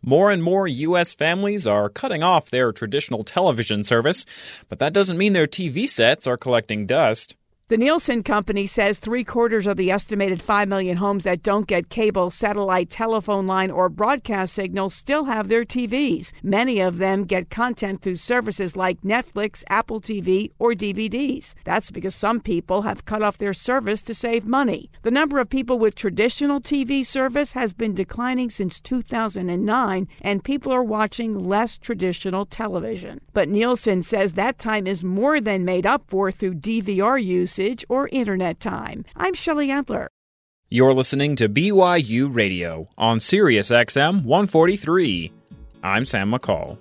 [0.00, 1.12] More and more U.S.
[1.14, 4.24] families are cutting off their traditional television service,
[4.68, 7.36] but that doesn't mean their TV sets are collecting dust.
[7.68, 11.88] The Nielsen Company says three quarters of the estimated 5 million homes that don't get
[11.88, 16.32] cable, satellite, telephone line, or broadcast signals still have their TVs.
[16.44, 21.54] Many of them get content through services like Netflix, Apple TV, or DVDs.
[21.64, 24.88] That's because some people have cut off their service to save money.
[25.02, 30.72] The number of people with traditional TV service has been declining since 2009, and people
[30.72, 33.20] are watching less traditional television.
[33.32, 37.84] But Nielsen says that time is more than made up for through DVR use usage
[37.88, 39.04] or internet time.
[39.14, 40.10] I'm Shelley Antler.
[40.68, 45.32] You're listening to BYU Radio on Sirius XM 143.
[45.82, 46.78] I'm Sam McCall.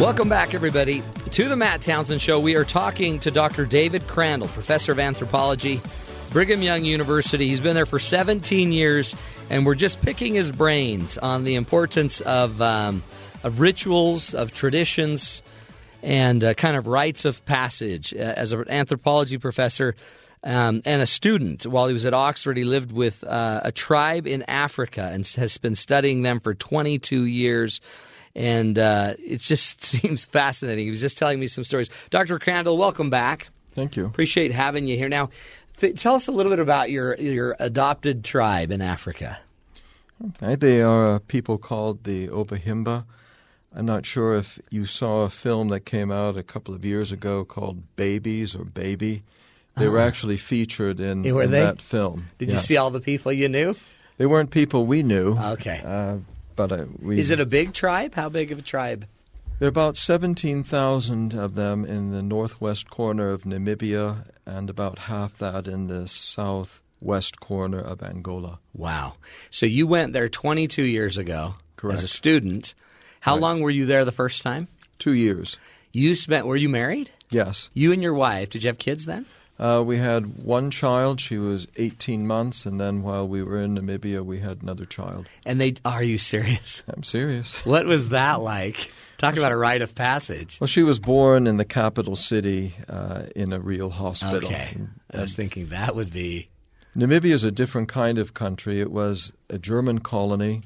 [0.00, 1.02] Welcome back, everybody,
[1.32, 2.40] to the Matt Townsend Show.
[2.40, 3.66] We are talking to Dr.
[3.66, 5.80] David Crandall, professor of anthropology
[6.30, 7.48] Brigham Young University.
[7.48, 9.14] He's been there for 17 years,
[9.48, 13.02] and we're just picking his brains on the importance of, um,
[13.42, 15.42] of rituals, of traditions,
[16.02, 18.12] and uh, kind of rites of passage.
[18.12, 19.94] Uh, as an anthropology professor
[20.44, 24.26] um, and a student, while he was at Oxford, he lived with uh, a tribe
[24.26, 27.80] in Africa and has been studying them for 22 years.
[28.34, 30.84] And uh, it just seems fascinating.
[30.84, 31.88] He was just telling me some stories.
[32.10, 32.38] Dr.
[32.38, 33.48] Crandall, welcome back.
[33.72, 34.06] Thank you.
[34.06, 35.08] Appreciate having you here.
[35.08, 35.30] Now,
[35.80, 39.38] th- tell us a little bit about your your adopted tribe in Africa.
[40.26, 43.04] Okay, they are a people called the Ovahimba.
[43.74, 47.12] I'm not sure if you saw a film that came out a couple of years
[47.12, 49.22] ago called Babies or Baby.
[49.76, 50.08] They were uh-huh.
[50.08, 52.28] actually featured in, in that film.
[52.38, 52.54] Did yes.
[52.54, 53.76] you see all the people you knew?
[54.16, 55.38] They weren't people we knew.
[55.38, 55.80] Okay.
[55.84, 56.16] Uh,
[56.56, 57.20] but uh, we.
[57.20, 58.14] Is it a big tribe?
[58.14, 59.06] How big of a tribe?
[59.58, 65.36] There are about 17,000 of them in the northwest corner of Namibia and about half
[65.38, 68.60] that in the southwest corner of Angola.
[68.72, 69.14] Wow.
[69.50, 71.98] So you went there 22 years ago Correct.
[71.98, 72.76] as a student.
[73.18, 73.40] How right.
[73.40, 74.68] long were you there the first time?
[75.00, 75.56] Two years.
[75.90, 77.10] You spent, were you married?
[77.28, 77.68] Yes.
[77.74, 79.26] You and your wife, did you have kids then?
[79.58, 81.20] Uh, we had one child.
[81.20, 85.26] She was 18 months, and then while we were in Namibia, we had another child.
[85.44, 86.84] And they are you serious?
[86.94, 87.66] I'm serious.
[87.66, 88.92] What was that like?
[89.18, 90.58] Talk about a rite of passage.
[90.60, 94.48] Well, she was born in the capital city uh, in a real hospital.
[94.48, 94.76] Okay,
[95.12, 96.48] I was thinking that would be.
[96.96, 98.80] Namibia is a different kind of country.
[98.80, 100.62] It was a German colony,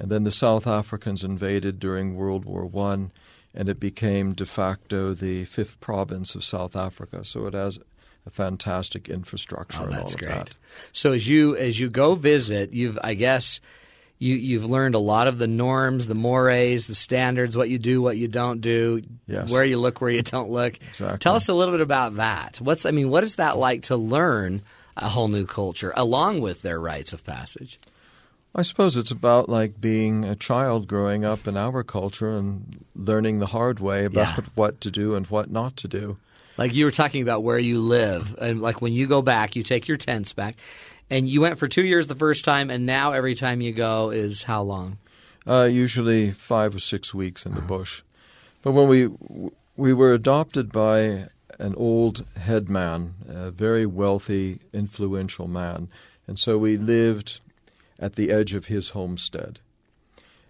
[0.00, 3.12] and then the South Africans invaded during World War One,
[3.54, 7.24] and it became de facto the fifth province of South Africa.
[7.24, 7.78] So it has
[8.26, 9.82] a fantastic infrastructure.
[9.82, 10.30] Oh, that's great.
[10.30, 10.54] That.
[10.92, 13.60] So as you as you go visit, you've I guess
[14.18, 18.02] you you've learned a lot of the norms, the mores, the standards, what you do,
[18.02, 19.50] what you don't do, yes.
[19.50, 20.74] where you look, where you don't look.
[20.88, 21.18] Exactly.
[21.18, 22.60] Tell us a little bit about that.
[22.60, 24.62] What's I mean, what is that like to learn
[24.96, 27.78] a whole new culture along with their rites of passage?
[28.54, 33.38] I suppose it's about like being a child growing up in our culture and learning
[33.38, 34.44] the hard way about yeah.
[34.54, 36.16] what to do and what not to do.
[36.58, 39.62] Like you were talking about where you live, and like when you go back, you
[39.62, 40.56] take your tents back,
[41.10, 44.10] and you went for two years the first time, and now every time you go
[44.10, 44.98] is how long?
[45.46, 48.02] Uh, usually five or six weeks in the bush.
[48.62, 49.10] But when we
[49.76, 51.28] we were adopted by
[51.58, 55.88] an old headman, a very wealthy, influential man,
[56.26, 57.40] And so we lived
[57.98, 59.60] at the edge of his homestead.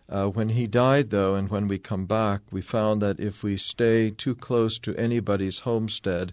[0.08, 3.56] Uh, when he died, though, and when we come back, we found that if we
[3.56, 6.32] stay too close to anybody's homestead,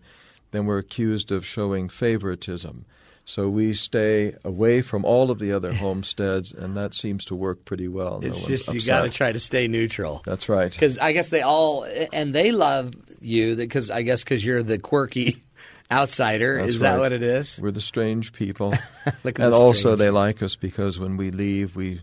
[0.51, 2.85] then we're accused of showing favoritism.
[3.25, 7.65] So we stay away from all of the other homesteads, and that seems to work
[7.65, 8.19] pretty well.
[8.21, 10.21] No It's just you got to try to stay neutral.
[10.25, 10.71] That's right.
[10.71, 14.77] Because I guess they all and they love you because I guess because you're the
[14.77, 15.41] quirky
[15.91, 16.57] outsider.
[16.57, 17.57] That's is that what it is?
[17.59, 18.73] We're the strange people,
[19.23, 19.99] and also strange.
[19.99, 22.01] they like us because when we leave, we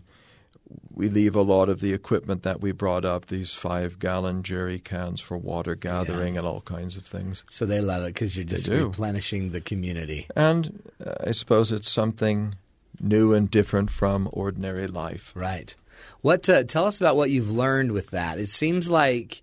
[0.93, 3.27] we leave a lot of the equipment that we brought up.
[3.27, 7.43] These five gallon jerry cans for water gathering and all kinds of things.
[7.49, 10.27] So they love it because you're just replenishing the community.
[10.35, 12.55] And uh, I suppose it's something
[12.99, 15.31] new and different from ordinary life.
[15.35, 15.75] Right.
[16.21, 18.39] What uh, tell us about what you've learned with that?
[18.39, 19.41] It seems like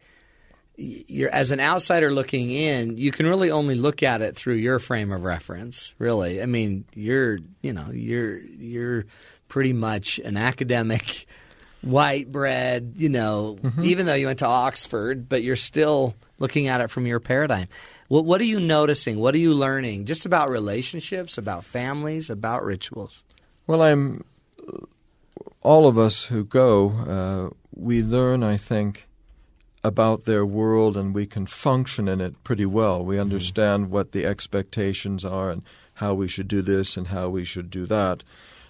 [0.78, 4.78] you're as an outsider looking in, you can really only look at it through your
[4.78, 5.92] frame of reference.
[5.98, 9.06] Really, I mean, you're you know you're you're
[9.48, 11.26] pretty much an academic,
[11.82, 12.92] white bread.
[12.96, 17.06] You know, even though you went to Oxford, but you're still looking at it from
[17.06, 17.68] your paradigm.
[18.08, 19.18] What what are you noticing?
[19.18, 20.06] What are you learning?
[20.06, 23.24] Just about relationships, about families, about rituals.
[23.66, 24.24] Well, I'm.
[25.60, 29.08] All of us who go, uh, we learn, I think,
[29.84, 33.04] about their world and we can function in it pretty well.
[33.04, 35.62] We understand what the expectations are and
[35.94, 38.22] how we should do this and how we should do that.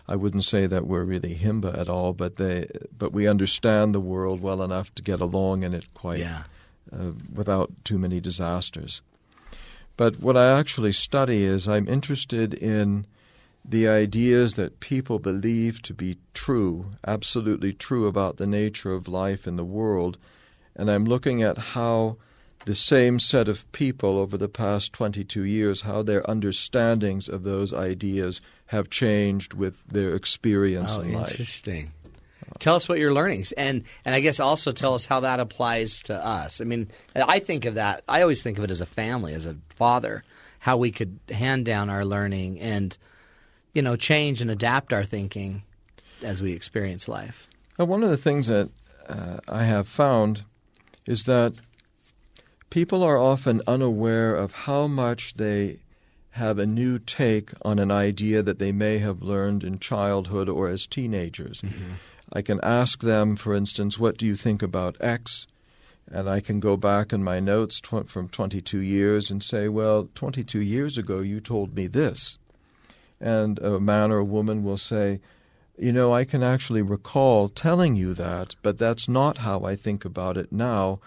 [0.08, 4.00] I wouldn't say that we're really himba at all, but they, but we understand the
[4.00, 6.44] world well enough to get along in it quite Yeah.
[6.92, 9.02] uh, without too many disasters.
[9.96, 13.04] But what I actually study is I'm interested in
[13.64, 19.46] the ideas that people believe to be true, absolutely true about the nature of life
[19.46, 20.16] in the world,
[20.74, 22.16] and I'm looking at how
[22.64, 27.72] the same set of people over the past 22 years, how their understandings of those
[27.74, 31.30] ideas have changed with their experience Oh, in life.
[31.32, 31.92] interesting.
[32.60, 36.02] Tell us what you're learning, and and I guess also tell us how that applies
[36.04, 36.60] to us.
[36.60, 38.02] I mean, I think of that.
[38.08, 40.24] I always think of it as a family, as a father,
[40.58, 42.96] how we could hand down our learning and
[43.74, 45.62] you know change and adapt our thinking
[46.22, 47.46] as we experience life.
[47.78, 48.70] Now, one of the things that
[49.08, 50.42] uh, I have found
[51.06, 51.52] is that
[52.70, 55.78] people are often unaware of how much they
[56.38, 60.68] have a new take on an idea that they may have learned in childhood or
[60.68, 61.60] as teenagers.
[61.60, 61.92] Mm-hmm.
[62.32, 65.46] I can ask them, for instance, what do you think about X?
[66.10, 70.08] And I can go back in my notes tw- from 22 years and say, well,
[70.14, 72.38] 22 years ago you told me this.
[73.20, 75.20] And a man or a woman will say,
[75.78, 80.04] you know, I can actually recall telling you that, but that's not how I think
[80.04, 80.98] about it now,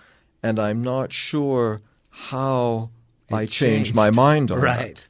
[0.42, 2.90] and I'm not sure how
[3.32, 4.96] I changed my mind on right.
[4.96, 5.08] that.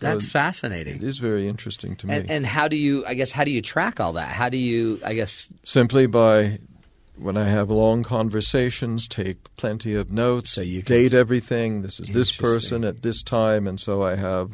[0.00, 0.96] That's fascinating.
[0.96, 2.14] It is very interesting to me.
[2.14, 3.04] And, and how do you?
[3.06, 4.28] I guess how do you track all that?
[4.28, 5.00] How do you?
[5.04, 6.58] I guess Simply by
[7.16, 11.82] when I have long conversations, take plenty of notes, date everything.
[11.82, 14.52] This is this person at this time, and so I have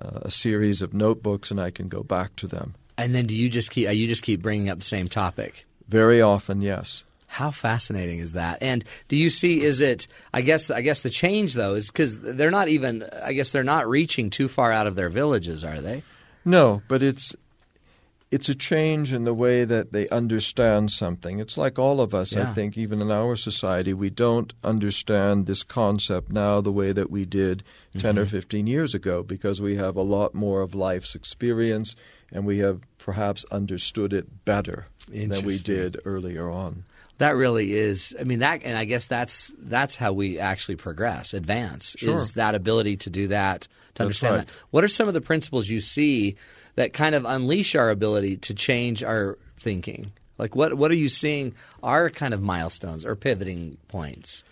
[0.00, 2.74] uh, a series of notebooks, and I can go back to them.
[2.96, 3.90] And then do you just keep?
[3.90, 5.66] You just keep bringing up the same topic?
[5.88, 7.04] Very often, yes.
[7.34, 8.62] How fascinating is that?
[8.62, 9.60] And do you see?
[9.62, 10.06] Is it?
[10.32, 10.70] I guess.
[10.70, 13.04] I guess the change though is because they're not even.
[13.24, 16.04] I guess they're not reaching too far out of their villages, are they?
[16.44, 17.34] No, but it's
[18.30, 21.40] it's a change in the way that they understand something.
[21.40, 25.62] It's like all of us, I think, even in our society, we don't understand this
[25.64, 27.62] concept now the way that we did
[27.98, 28.30] 10 or Mhm.
[28.30, 31.94] 15 years ago because we have a lot more of life's experience
[32.32, 36.82] and we have perhaps understood it better than we did earlier on.
[37.18, 38.14] That really is.
[38.18, 41.94] I mean that, and I guess that's that's how we actually progress, advance.
[41.98, 42.14] Sure.
[42.14, 44.46] Is that ability to do that, to That's understand right.
[44.46, 44.64] that.
[44.70, 46.36] What are some of the principles you see
[46.74, 50.12] that kind of unleash our ability to change our thinking?
[50.38, 54.42] Like what what are you seeing are kind of milestones or pivoting points?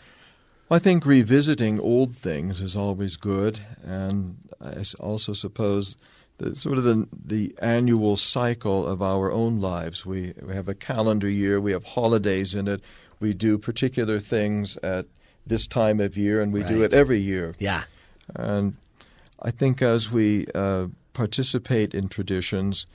[0.69, 5.97] Well, I think revisiting old things is always good, and I also suppose
[6.43, 10.05] the sort of the the annual cycle of our own lives.
[10.05, 12.83] We we have a calendar year, we have holidays in it,
[13.21, 15.07] we do particular things at
[15.47, 17.55] this time of year, and we do it every year.
[17.59, 17.85] Yeah,
[18.35, 18.77] and
[19.41, 22.87] I think as we uh, participate in traditions,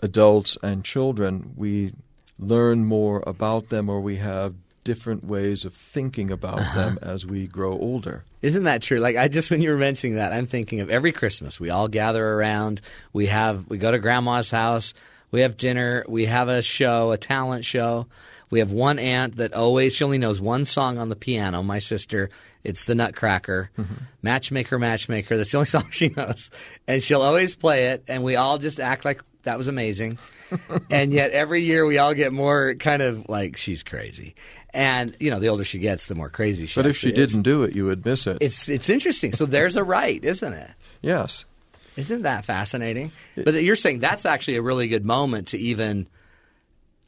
[0.00, 1.92] adults and children, we
[2.38, 4.54] learn more about them, or we have
[4.88, 6.80] different ways of thinking about uh-huh.
[6.80, 8.24] them as we grow older.
[8.40, 9.00] Isn't that true?
[9.00, 11.60] Like I just when you were mentioning that, I'm thinking of every Christmas.
[11.60, 12.80] We all gather around.
[13.12, 14.94] We have we go to grandma's house.
[15.30, 16.06] We have dinner.
[16.08, 18.06] We have a show, a talent show.
[18.48, 21.62] We have one aunt that always she only knows one song on the piano.
[21.62, 22.30] My sister,
[22.64, 23.94] it's the Nutcracker, mm-hmm.
[24.22, 25.36] Matchmaker, Matchmaker.
[25.36, 26.50] That's the only song she knows,
[26.86, 28.04] and she'll always play it.
[28.08, 30.18] And we all just act like That was amazing.
[30.90, 34.34] and yet every year we all get more kind of like she's crazy.
[34.74, 36.72] And you know, the older she gets, the more crazy she.
[36.72, 36.74] Is.
[36.74, 37.14] But if she is.
[37.32, 38.38] didn't do it, you would miss it.
[38.40, 39.32] it's it's interesting.
[39.32, 40.70] So there's a rite, isn't it?
[41.02, 41.44] yes.
[41.96, 43.10] Isn't that fascinating?
[43.34, 46.06] But you're saying that's actually a really good moment to even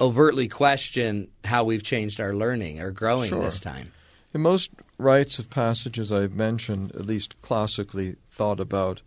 [0.00, 3.40] overtly question how we've changed our learning or growing Sure.
[3.40, 3.92] this time.
[4.34, 9.02] In most rites of passages I've mentioned, at least classically thought about,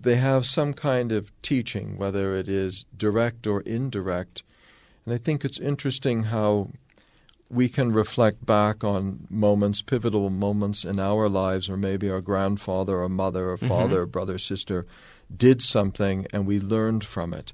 [0.00, 4.42] they have some kind of teaching, whether it is direct or indirect.
[5.04, 6.70] And I think it's interesting how
[7.50, 13.00] we can reflect back on moments, pivotal moments in our lives, or maybe our grandfather
[13.00, 13.68] or mother or Mhm.
[13.68, 14.86] father, brother, sister
[15.34, 17.52] did something and we learned from it.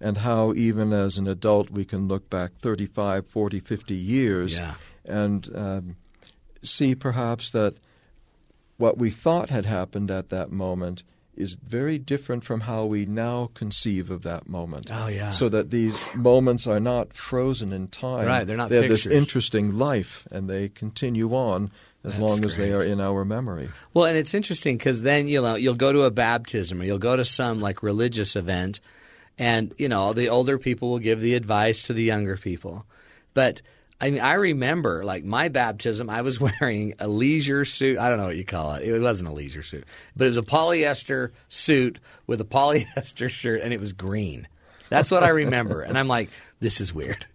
[0.00, 4.74] And how, even as an adult, we can look back 35, 40, 50 years Yeah.
[5.08, 5.96] and um,
[6.62, 7.74] see perhaps that
[8.76, 11.02] what we thought had happened at that moment
[11.36, 14.90] is very different from how we now conceive of that moment.
[14.92, 15.30] Oh, yeah.
[15.30, 18.26] So that these moments are not frozen in time.
[18.26, 21.70] Right, they're not They have this interesting life, and they continue on
[22.04, 23.68] as That's long as they are in our memory.
[23.92, 26.98] Well, and it's interesting because then you know you'll go to a baptism or you'll
[26.98, 28.80] go to some like religious event,
[29.38, 32.86] and you know the older people will give the advice to the younger people.
[33.34, 33.62] But
[34.00, 36.08] I mean, I remember like my baptism.
[36.08, 37.98] I was wearing a leisure suit.
[37.98, 38.88] I don't know what you call it.
[38.88, 39.84] It wasn't a leisure suit,
[40.16, 44.48] but it was a polyester suit with a polyester shirt, and it was green.
[44.88, 45.82] That's what I remember.
[45.82, 47.26] and I'm like, this is weird.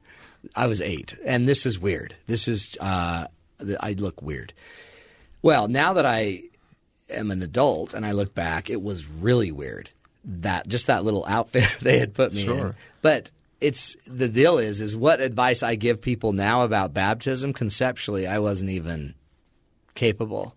[0.55, 2.15] I was eight, and this is weird.
[2.27, 3.27] This is uh,
[3.79, 4.53] I look weird.
[5.41, 6.41] Well, now that I
[7.09, 9.91] am an adult and I look back, it was really weird
[10.25, 12.75] that just that little outfit they had put me in.
[13.01, 13.29] But
[13.61, 18.39] it's the deal is is what advice I give people now about baptism conceptually I
[18.39, 19.15] wasn't even
[19.95, 20.55] capable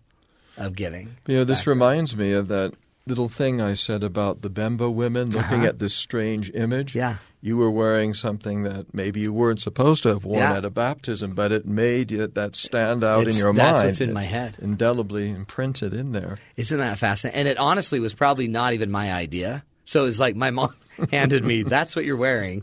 [0.57, 1.15] of giving.
[1.27, 2.73] You know, this reminds me of that
[3.07, 5.65] little thing I said about the Bemba women looking Uh-huh.
[5.67, 6.95] at this strange image.
[6.95, 7.15] Yeah.
[7.41, 10.57] You were wearing something that maybe you weren't supposed to have worn Yeah.
[10.57, 13.85] at a baptism, but it made it, that stand out in It's- your that's mind.
[13.87, 14.57] what's in my head.
[14.61, 16.37] Indelibly imprinted in there.
[16.57, 17.39] Isn't that fascinating?
[17.39, 19.63] And it honestly was probably not even my idea.
[19.85, 20.75] So it was like my mom
[21.11, 22.61] handed me, that's what you're wearing.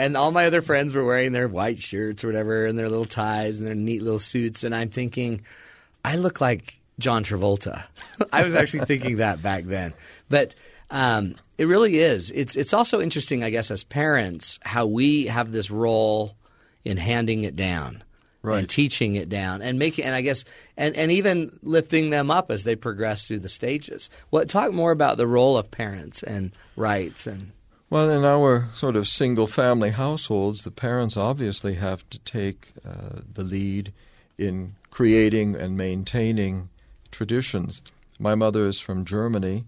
[0.00, 3.04] And all my other friends were wearing their white shirts or whatever and their little
[3.04, 4.64] ties and their neat little suits.
[4.64, 5.42] And I'm thinking,
[6.02, 7.82] I look like John Travolta.
[8.32, 9.92] I was actually thinking that back then.
[10.30, 10.54] But
[10.90, 12.30] um, it really is.
[12.30, 16.34] It's, it's also interesting, I guess, as parents, how we have this role
[16.82, 18.02] in handing it down
[18.42, 20.46] and teaching it down and making and I guess
[20.78, 24.08] and, and even lifting them up as they progress through the stages.
[24.30, 27.52] What talk more about the role of parents and rites and
[27.90, 33.22] Well, in our sort of single family households, the parents obviously have to take uh,
[33.34, 33.92] the lead
[34.38, 36.68] in creating and maintaining
[37.10, 37.82] traditions.
[38.20, 39.64] My mother is from Germany,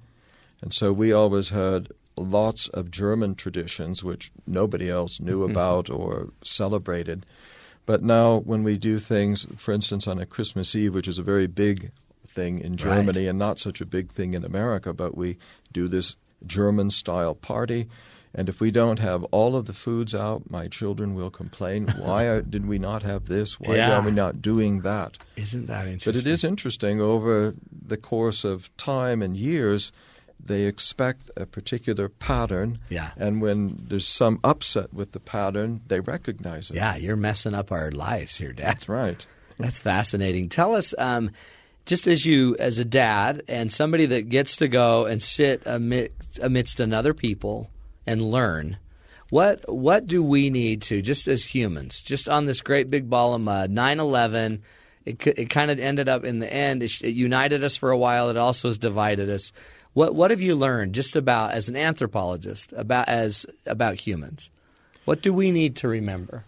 [0.62, 6.28] and so we always had lots of German traditions which nobody else knew about or
[6.44, 7.26] celebrated.
[7.86, 11.24] But now, when we do things, for instance, on a Christmas Eve, which is a
[11.24, 11.90] very big
[12.28, 15.38] thing in Germany and not such a big thing in America, but we
[15.72, 16.14] do this
[16.46, 17.88] German style party.
[18.34, 21.86] And if we don't have all of the foods out, my children will complain.
[21.98, 23.60] Why are, did we not have this?
[23.60, 23.98] Why Yeah.
[23.98, 25.18] are we not doing that?
[25.36, 26.12] Isn't that interesting?
[26.12, 29.92] But it is interesting over the course of time and years,
[30.44, 32.78] they expect a particular pattern.
[32.88, 33.10] Yeah.
[33.18, 36.76] And when there's some upset with the pattern, they recognize it.
[36.76, 38.66] Yeah, you're messing up our lives here, Dad.
[38.66, 39.24] That's right.
[39.58, 40.48] That's fascinating.
[40.48, 41.30] Tell us, um,
[41.84, 46.38] just as you, as a dad and somebody that gets to go and sit amidst,
[46.40, 47.70] amidst another people
[48.06, 48.78] and learn,
[49.30, 53.34] what what do we need to, just as humans, just on this great big ball
[53.34, 54.60] of mud, 9-11,
[55.04, 57.98] it, it kind of ended up in the end, it, it united us for a
[57.98, 59.52] while, it also has divided us.
[59.94, 64.50] What what have you learned just about, as an anthropologist, about as about humans?
[65.04, 66.44] What do we need to remember?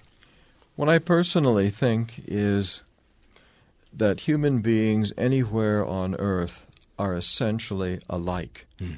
[0.76, 2.82] What I personally think is
[3.92, 6.66] that human beings anywhere on earth
[6.98, 8.66] are essentially alike.
[8.78, 8.94] Hmm.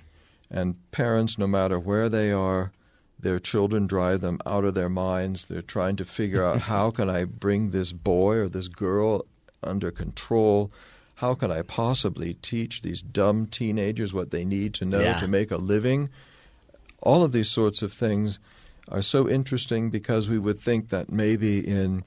[0.51, 2.73] And parents, no matter where they are,
[3.19, 5.47] their children drive them out of their minds.
[5.47, 9.25] They're trying to figure out how can I bring this boy or this girl
[9.63, 10.71] under control?
[11.17, 15.19] How can I possibly teach these dumb teenagers what they need to know Yeah.
[15.19, 16.11] to make a living?
[17.03, 18.39] All of these sorts of things
[18.89, 22.05] are so interesting because we would think that maybe in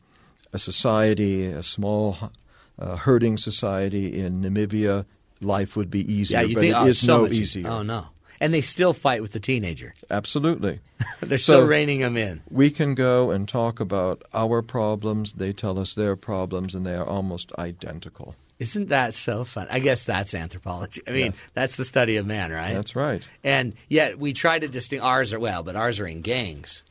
[0.54, 2.32] a society, a small
[2.78, 5.06] uh, herding society in Namibia,
[5.42, 6.42] life would be easier.
[6.42, 7.68] Yeah, but think it oh, is so no easier.
[7.68, 8.08] Oh no,
[8.42, 9.94] and they still fight with the teenager.
[10.10, 10.80] Absolutely.
[11.22, 12.42] They're So- still reining them in.
[12.50, 15.34] We can go and talk about our problems.
[15.34, 18.36] They tell us their problems, and they are almost identical.
[18.60, 19.68] Isn't that so fun?
[19.70, 21.02] I guess that's anthropology.
[21.08, 21.36] I mean, Yes.
[21.54, 22.74] that's the study of man, right?
[22.74, 23.26] That's right.
[23.42, 26.84] And yet we try to distinguish ours are well, but ours are in gangs.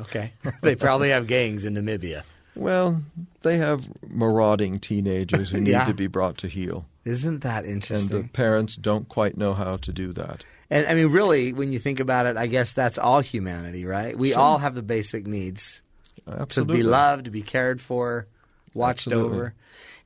[0.00, 2.22] Okay, they probably have gangs in Namibia.
[2.56, 3.02] Well,
[3.42, 5.84] they have marauding teenagers who need Yeah.
[5.84, 6.86] to be brought to heel.
[7.04, 8.16] Isn't that interesting?
[8.16, 10.44] And the parents don't quite know how to do that.
[10.70, 14.16] And I mean, really, when you think about it, I guess that's all humanity, right?
[14.16, 14.38] We Sure.
[14.40, 15.82] all have the basic needs
[16.26, 16.76] Absolutely.
[16.76, 18.26] to be loved, to be cared for,
[18.72, 19.36] watched Absolutely.
[19.38, 19.54] over,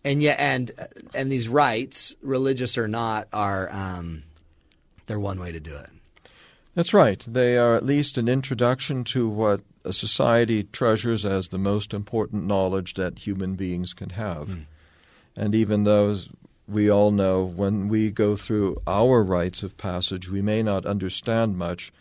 [0.04, 0.72] and yet, and
[1.14, 4.24] and these rites, religious or not, are um,
[5.06, 5.88] they're one way to do it.
[6.74, 7.24] That's right.
[7.26, 9.60] They are at least an introduction to what
[9.92, 14.48] society treasures as the most important knowledge that human beings can have.
[14.48, 14.60] Hmm.
[15.36, 16.16] And even though
[16.66, 21.56] we all know when we go through our rites of passage, we may not understand
[21.56, 21.92] much,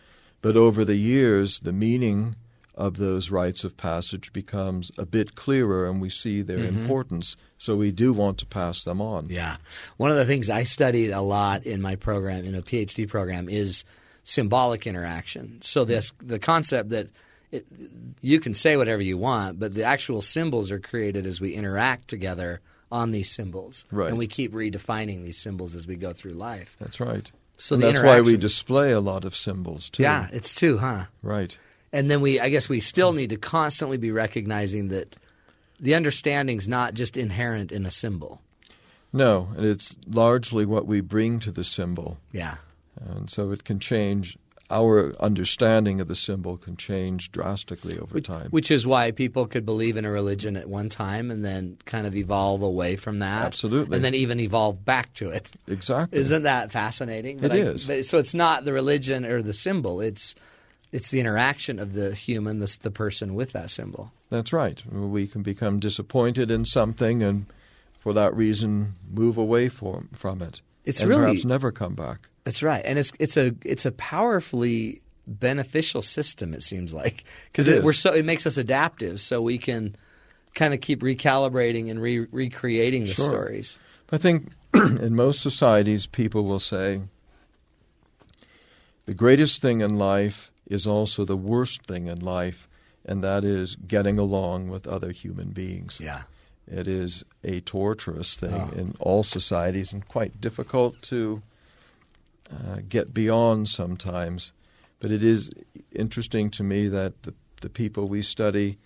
[0.41, 2.35] but over the years, the meaning
[2.75, 6.67] of those rites of passage becomes a bit clearer and we see their Mhm.
[6.67, 7.35] importance.
[7.57, 9.27] So we do want to pass them on.
[9.29, 9.57] Yeah.
[9.97, 13.49] One of the things I studied a lot in my program, in a PhD program,
[13.49, 13.83] is
[14.23, 15.57] symbolic interaction.
[15.61, 17.07] So this the concept that
[17.51, 17.65] it,
[18.21, 22.07] you can say whatever you want, but the actual symbols are created as we interact
[22.07, 24.09] together on these symbols, Right.
[24.09, 26.75] and we keep redefining these symbols as we go through life.
[26.79, 27.29] That's right.
[27.57, 30.03] So that's why we display a lot of symbols too.
[30.03, 31.05] Yeah, it's two, huh?
[31.21, 31.57] Right.
[31.91, 35.15] And then we, I guess, we still need to constantly be recognizing that
[35.79, 38.41] the understanding's not just inherent in a symbol.
[39.13, 42.19] No, and it's largely what we bring to the symbol.
[42.31, 42.55] Yeah.
[42.99, 44.37] And so it can change.
[44.70, 48.47] Our understanding of the symbol can change drastically over time.
[48.49, 52.05] Which is why people could believe in a religion at one time and then kind
[52.05, 53.45] of evolve away from that.
[53.45, 53.95] Absolutely.
[53.95, 55.49] And then even evolve back to it.
[55.70, 56.20] Exactly.
[56.20, 57.38] Isn't that fascinating?
[57.38, 57.88] It But I- is.
[57.88, 60.01] but- so it's not the religion or the symbol.
[60.01, 60.36] It's
[60.91, 64.11] it's the interaction of the human, the, the person with that symbol.
[64.30, 64.82] That's right.
[64.91, 67.45] We can become disappointed in something and
[67.99, 70.61] for that reason move away from, from it.
[70.86, 72.30] It's and really- perhaps never come back.
[72.47, 76.53] That's right, and it's it's a it's a powerfully beneficial system.
[76.53, 79.97] It seems like because It we're so it makes us adaptive, so we can
[80.55, 83.25] kind of keep recalibrating and re- recreating the Sure.
[83.25, 83.77] stories.
[84.13, 87.01] I think in most societies, people will say
[89.05, 92.69] the greatest thing in life is also the worst thing in life,
[93.03, 95.99] and that is getting along with other human beings.
[96.01, 96.21] Yeah.
[96.65, 98.71] It is a torturous thing Oh.
[98.79, 101.41] in all societies and quite difficult to
[102.51, 104.53] uh, get beyond sometimes.
[104.99, 105.49] But it is
[105.91, 108.77] interesting to me that the, the people we study,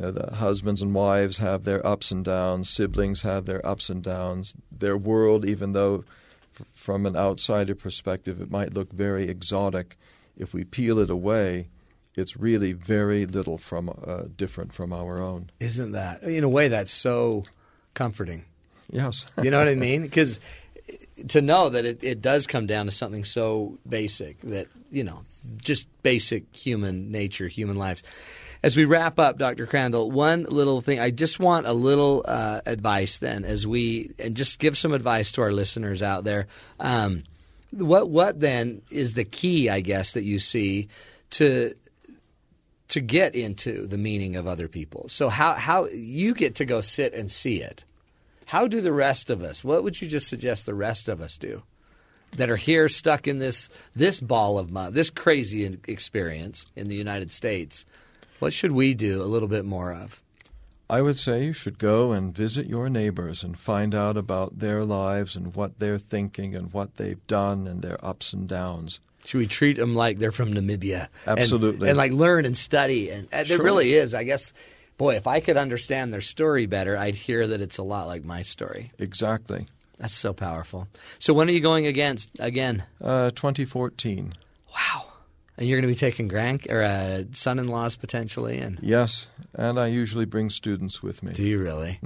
[0.00, 4.02] uh, the husbands and wives have their ups and downs, siblings have their ups and
[4.02, 4.54] downs.
[4.70, 6.04] Their world, even though
[6.58, 9.96] f- from an outsider perspective it might look very exotic,
[10.36, 11.68] if we peel it away,
[12.16, 15.50] it's really very little from uh, different from our own.
[15.60, 17.44] Isn't that in a way that's so
[17.94, 18.44] comforting?
[18.90, 19.26] Yes.
[19.42, 20.02] You know what I mean?
[20.02, 20.40] Because
[21.28, 25.22] to know that it, it does come down to something so basic that you know,
[25.62, 28.02] just basic human nature, human lives.
[28.62, 29.66] As we wrap up, Dr.
[29.66, 34.36] Crandall, one little thing I just want a little uh, advice then, as we and
[34.36, 36.46] just give some advice to our listeners out there.
[36.80, 37.22] Um,
[37.70, 40.88] what what then is the key, I guess, that you see
[41.30, 41.74] to
[42.88, 45.08] to get into the meaning of other people?
[45.08, 47.84] So how how you get to go sit and see it.
[48.48, 49.62] How do the rest of us?
[49.62, 51.64] What would you just suggest the rest of us do
[52.38, 56.96] that are here stuck in this this ball of mud, this crazy experience in the
[56.96, 57.84] United States?
[58.38, 60.22] What should we do a little bit more of?
[60.88, 64.82] I would say you should go and visit your neighbors and find out about their
[64.82, 68.98] lives and what they're thinking and what they've done and their ups and downs.
[69.26, 71.08] Should we treat them like they're from Namibia?
[71.26, 71.90] Absolutely.
[71.90, 73.10] And, like learn and study.
[73.10, 74.54] And, and there really is, I guess,
[74.98, 78.24] boy, if I could understand their story better, I'd hear that it's a lot like
[78.24, 78.92] my story.
[78.98, 79.66] Exactly.
[79.98, 80.86] That's so powerful.
[81.18, 82.84] So when are you going against again?
[83.02, 84.34] Uh, 2014.
[85.58, 89.88] And you're going to be taking grand or uh, son-in-laws potentially, and Yes, and I
[89.88, 91.32] usually bring students with me.
[91.32, 91.98] Do you really?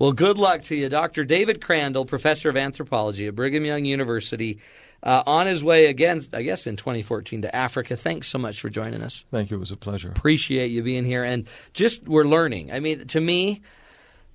[0.00, 1.24] Well, good luck to you, Dr.
[1.24, 4.58] David Crandall, professor of anthropology at Brigham Young University,
[5.06, 7.96] uh, on his way again, I guess, in 2014 to Africa.
[7.96, 9.24] Thanks so much for joining us.
[9.30, 9.56] Thank you.
[9.56, 10.08] It was a pleasure.
[10.08, 12.72] Appreciate you being here, and just we're learning.
[12.72, 13.62] I mean, to me.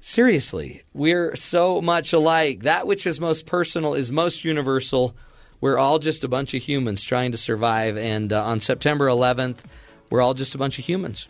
[0.04, 2.64] Seriously, we're so much alike.
[2.64, 5.16] That which is most personal is most universal.
[5.60, 7.98] We're all just a bunch of humans trying to survive.
[7.98, 9.60] And uh, on September 11th,
[10.10, 11.28] we're all just a bunch of humans.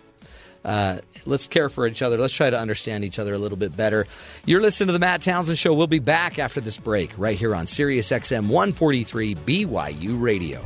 [0.64, 2.18] Uh, let's care for each other.
[2.18, 4.08] Let's try to understand each other a little bit better.
[4.46, 5.74] You're listening to the Matt Townsend Show.
[5.74, 10.62] We'll be back after this break right here on Sirius XM 143 BYU Radio.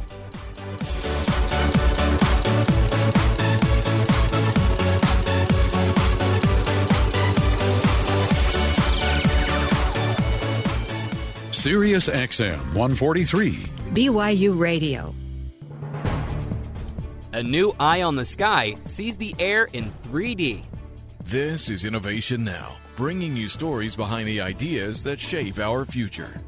[11.52, 13.54] Sirius XM 143.
[13.94, 15.16] BYU Radio.
[17.36, 20.64] A new eye on the sky sees the air in 3D.
[21.26, 26.40] This is Innovation Now, bringing you stories behind the ideas that shape our future.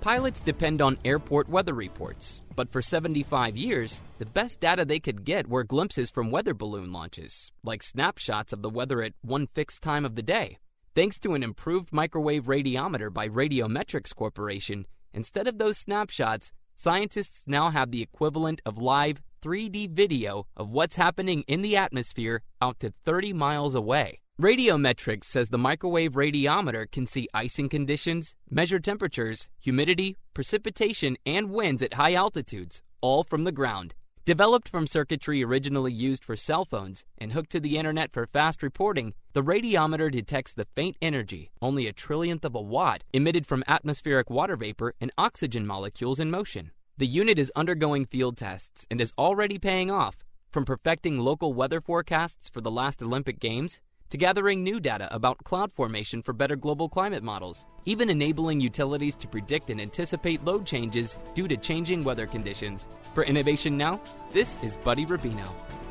[0.00, 5.24] Pilots depend on airport weather reports, but for 75 years, the best data they could
[5.24, 9.82] get were glimpses from weather balloon launches, like snapshots of the weather at one fixed
[9.82, 10.58] time of the day.
[10.94, 17.70] Thanks to an improved microwave radiometer by Radiometrics Corporation, instead of those snapshots, scientists now
[17.70, 22.94] have the equivalent of live 3D video of what's happening in the atmosphere out to
[23.04, 24.20] 30 miles away.
[24.40, 31.82] Radiometrics says the microwave radiometer can see icing conditions, measure temperatures, humidity, precipitation, and winds
[31.82, 33.94] at high altitudes, all from the ground.
[34.24, 38.62] Developed from circuitry originally used for cell phones and hooked to the internet for fast
[38.62, 43.64] reporting, the radiometer detects the faint energy, only a trillionth of a watt, emitted from
[43.66, 46.70] atmospheric water vapor and oxygen molecules in motion.
[46.98, 50.18] The unit is undergoing field tests and is already paying off,
[50.50, 53.80] from perfecting local weather forecasts for the last Olympic Games
[54.10, 59.16] to gathering new data about cloud formation for better global climate models, even enabling utilities
[59.16, 62.86] to predict and anticipate load changes due to changing weather conditions.
[63.14, 63.98] For Innovation Now,
[64.30, 65.48] this is Buddy Rubino.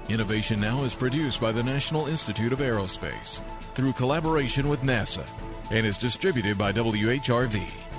[0.07, 3.41] Innovation Now is produced by the National Institute of Aerospace
[3.73, 5.25] through collaboration with NASA
[5.71, 7.90] and is distributed by WHRV.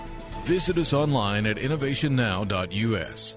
[0.44, 3.36] Visit us online at innovationnow.us.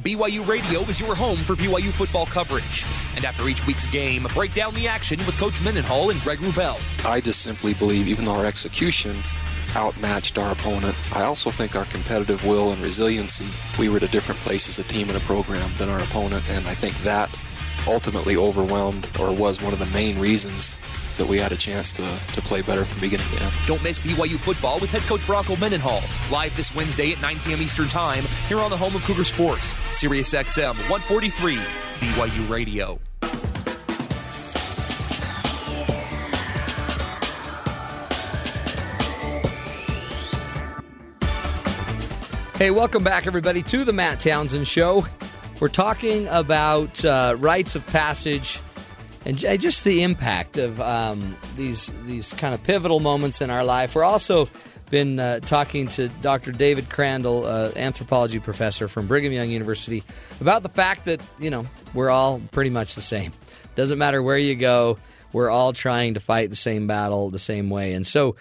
[0.00, 2.84] BYU Radio is your home for BYU football coverage.
[3.14, 6.80] And after each week's game, break down the action with Coach Mendenhall and Greg Wrubell.
[7.06, 9.16] I just simply believe, even though our execution
[9.76, 13.46] outmatched our opponent, I also think our competitive will and resiliency,
[13.78, 16.44] we were at a different place as a team and a program than our opponent.
[16.50, 17.30] And I think that
[17.86, 20.78] ultimately overwhelmed or was one of the main reasons
[21.16, 23.52] that we had a chance to, to play better from beginning to end.
[23.66, 27.62] Don't miss BYU football with head coach Bronco Mendenhall live this Wednesday at 9 p.m.
[27.62, 32.98] Eastern Time here on the home of Cougar Sports, Sirius XM 143, BYU Radio.
[42.56, 45.04] Hey, welcome back, everybody, to the Matt Townsend Show.
[45.58, 48.60] We're talking about uh, rites of passage
[49.24, 53.94] and just the impact of um, these these kind of pivotal moments in our life.
[53.94, 54.50] We're also
[54.90, 56.52] been uh, talking to Dr.
[56.52, 60.04] David Crandall, uh, anthropology professor from Brigham Young University,
[60.40, 63.32] about the fact that you know we're all pretty much the same.
[63.76, 64.98] Doesn't matter where you go,
[65.32, 68.36] we're all trying to fight the same battle the same way, and so.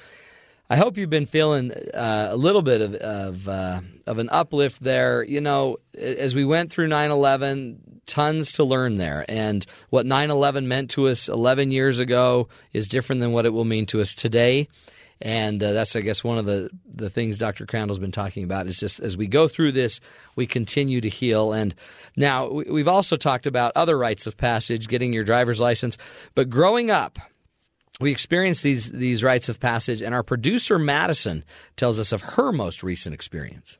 [0.69, 4.83] I hope you've been feeling uh, a little bit of of, uh, of an uplift
[4.83, 5.23] there.
[5.23, 9.25] You know, as we went through 9 11, tons to learn there.
[9.27, 13.53] And what 9 11 meant to us 11 years ago is different than what it
[13.53, 14.67] will mean to us today.
[15.21, 17.65] And uh, that's, I guess, one of the, the things Dr.
[17.65, 20.01] Crandall's been talking about is just as we go through this,
[20.35, 21.53] we continue to heal.
[21.53, 21.73] And
[22.17, 25.97] now we've also talked about other rites of passage, getting your driver's license.
[26.33, 27.17] But growing up,
[27.99, 31.43] we experience these these rites of passage, and our producer Madison
[31.77, 33.77] tells us of her most recent experience.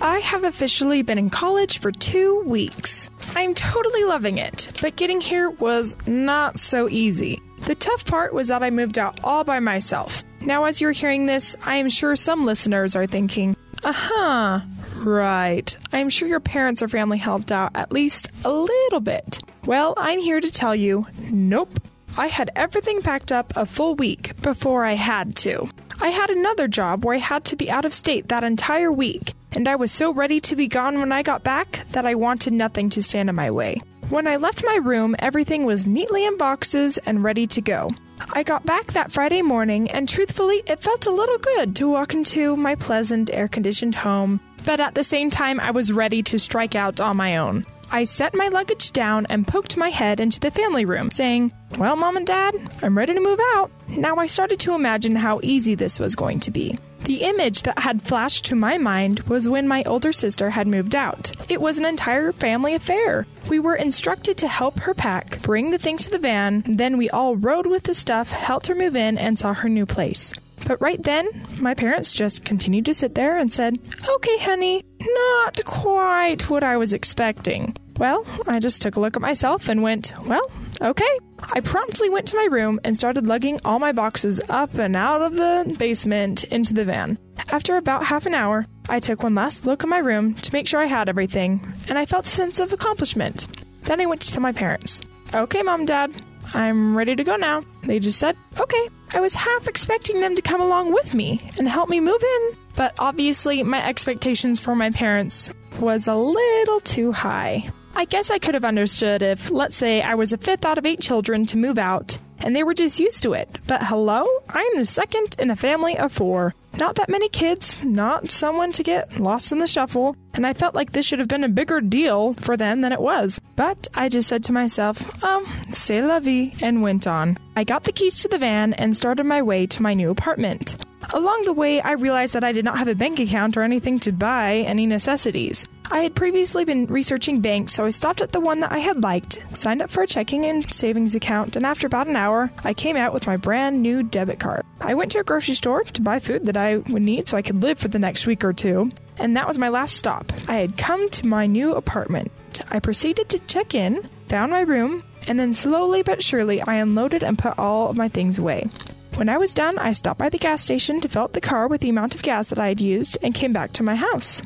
[0.00, 3.08] I have officially been in college for two weeks.
[3.34, 7.40] I'm totally loving it, but getting here was not so easy.
[7.66, 10.22] The tough part was that I moved out all by myself.
[10.42, 14.60] Now, as you're hearing this, I am sure some listeners are thinking, uh huh,
[14.96, 15.74] right.
[15.92, 19.38] I'm sure your parents or family helped out at least a little bit.
[19.66, 21.80] Well, I'm here to tell you, nope.
[22.18, 25.68] I had everything packed up a full week before I had to.
[26.02, 29.32] I had another job where I had to be out of state that entire week,
[29.52, 32.52] and I was so ready to be gone when I got back that I wanted
[32.52, 33.80] nothing to stand in my way.
[34.10, 37.90] When I left my room, everything was neatly in boxes and ready to go.
[38.34, 42.12] I got back that Friday morning, and truthfully, it felt a little good to walk
[42.12, 46.38] into my pleasant, air conditioned home, but at the same time, I was ready to
[46.38, 47.64] strike out on my own.
[47.90, 51.96] I set my luggage down and poked my head into the family room, saying, Well,
[51.96, 53.70] Mom and Dad, I'm ready to move out.
[53.88, 56.78] Now I started to imagine how easy this was going to be.
[57.04, 60.94] The image that had flashed to my mind was when my older sister had moved
[60.94, 61.32] out.
[61.50, 63.26] It was an entire family affair.
[63.50, 67.10] We were instructed to help her pack, bring the things to the van, then we
[67.10, 70.32] all rode with the stuff, helped her move in, and saw her new place.
[70.66, 75.64] But right then, my parents just continued to sit there and said, Okay, honey, not
[75.64, 77.76] quite what I was expecting.
[77.98, 80.50] Well, I just took a look at myself and went, Well,
[80.80, 81.18] okay.
[81.52, 85.22] I promptly went to my room and started lugging all my boxes up and out
[85.22, 87.18] of the basement into the van.
[87.52, 90.66] After about half an hour, I took one last look at my room to make
[90.66, 93.46] sure I had everything, and I felt a sense of accomplishment.
[93.82, 95.02] Then I went to tell my parents,
[95.34, 96.10] Okay, mom, dad,
[96.52, 97.64] I'm ready to go now.
[97.84, 98.88] They just said, Okay.
[99.14, 102.56] I was half expecting them to come along with me and help me move in.
[102.74, 107.70] But obviously, my expectations for my parents was a little too high.
[107.94, 110.86] I guess I could have understood if, let's say, I was a fifth out of
[110.86, 113.48] eight children to move out and they were just used to it.
[113.66, 116.54] But hello, I'm the second in a family of four.
[116.78, 120.74] Not that many kids, not someone to get lost in the shuffle, and I felt
[120.74, 123.40] like this should have been a bigger deal for them than it was.
[123.54, 127.38] But I just said to myself, um, c'est la vie, and went on.
[127.54, 130.76] I got the keys to the van and started my way to my new apartment.
[131.12, 134.00] Along the way, I realized that I did not have a bank account or anything
[134.00, 135.66] to buy any necessities.
[135.90, 139.02] I had previously been researching banks, so I stopped at the one that I had
[139.02, 142.72] liked, signed up for a checking and savings account, and after about an hour, I
[142.72, 144.64] came out with my brand new debit card.
[144.80, 147.42] I went to a grocery store to buy food that I would need so I
[147.42, 150.32] could live for the next week or two, and that was my last stop.
[150.48, 152.32] I had come to my new apartment.
[152.70, 157.22] I proceeded to check in, found my room, and then slowly but surely I unloaded
[157.22, 158.68] and put all of my things away.
[159.16, 161.68] When I was done, I stopped by the gas station to fill up the car
[161.68, 164.42] with the amount of gas that I had used and came back to my house.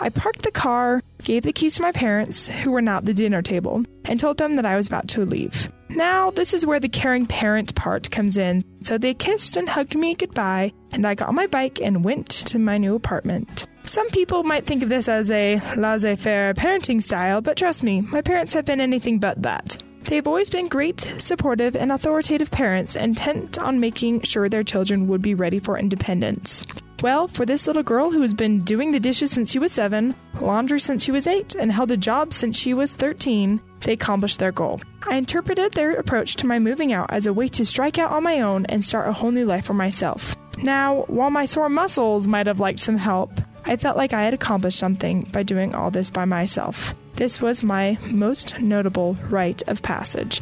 [0.00, 3.14] I parked the car, gave the keys to my parents, who were not at the
[3.14, 5.70] dinner table, and told them that I was about to leave.
[5.90, 8.64] Now, this is where the caring parent part comes in.
[8.82, 12.58] So they kissed and hugged me goodbye, and I got my bike and went to
[12.58, 13.66] my new apartment.
[13.84, 18.00] Some people might think of this as a laissez faire parenting style, but trust me,
[18.00, 19.82] my parents have been anything but that.
[20.10, 25.22] They've always been great, supportive, and authoritative parents, intent on making sure their children would
[25.22, 26.66] be ready for independence.
[27.00, 30.16] Well, for this little girl who has been doing the dishes since she was seven,
[30.40, 34.40] laundry since she was eight, and held a job since she was 13, they accomplished
[34.40, 34.80] their goal.
[35.08, 38.24] I interpreted their approach to my moving out as a way to strike out on
[38.24, 40.34] my own and start a whole new life for myself.
[40.58, 43.30] Now, while my sore muscles might have liked some help,
[43.64, 46.94] I felt like I had accomplished something by doing all this by myself.
[47.14, 50.40] This was my most notable rite of passage.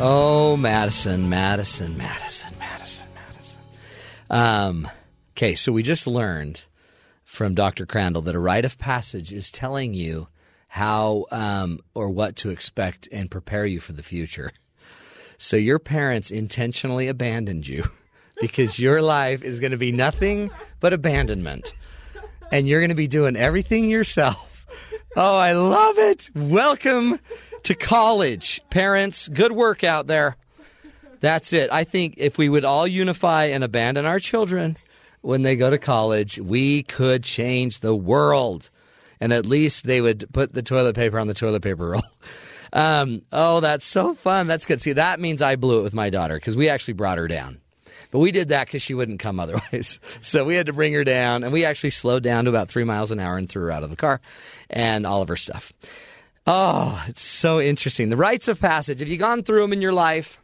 [0.00, 3.60] Oh, Madison, Madison, Madison, Madison, Madison.
[4.30, 4.88] Um,
[5.32, 6.64] okay, so we just learned
[7.24, 7.84] from Dr.
[7.84, 10.28] Crandall that a rite of passage is telling you
[10.68, 14.52] how um, or what to expect and prepare you for the future.
[15.36, 17.90] So your parents intentionally abandoned you
[18.40, 21.74] because your life is going to be nothing but abandonment.
[22.50, 24.66] And you're going to be doing everything yourself.
[25.16, 26.30] Oh, I love it.
[26.34, 27.18] Welcome
[27.64, 28.60] to college.
[28.70, 30.36] Parents, good work out there.
[31.20, 31.70] That's it.
[31.72, 34.76] I think if we would all unify and abandon our children
[35.20, 38.70] when they go to college, we could change the world.
[39.20, 42.02] And at least they would put the toilet paper on the toilet paper roll.
[42.70, 44.46] Um, oh, that's so fun.
[44.46, 44.82] That's good.
[44.82, 47.62] See, that means I blew it with my daughter because we actually brought her down.
[48.10, 50.00] But we did that because she wouldn't come otherwise.
[50.20, 52.84] So we had to bring her down, and we actually slowed down to about three
[52.84, 54.20] miles an hour and threw her out of the car
[54.68, 55.72] and all of her stuff.
[56.46, 58.08] Oh, it's so interesting.
[58.08, 59.00] The rites of passage.
[59.00, 60.42] Have you gone through them in your life?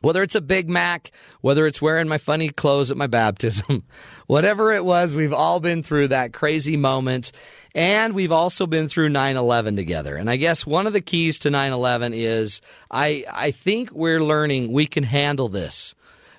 [0.00, 3.84] Whether it's a Big Mac, whether it's wearing my funny clothes at my baptism,
[4.26, 7.32] whatever it was, we've all been through that crazy moment.
[7.74, 10.16] And we've also been through 9 11 together.
[10.16, 14.22] And I guess one of the keys to 9 11 is I, I think we're
[14.22, 15.94] learning we can handle this.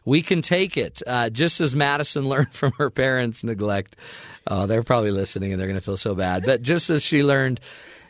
[0.06, 3.96] We can take it, uh, just as Madison learned from her parents' neglect.
[4.48, 6.46] Oh, they're probably listening and they're going to feel so bad.
[6.46, 7.60] But just as she learned,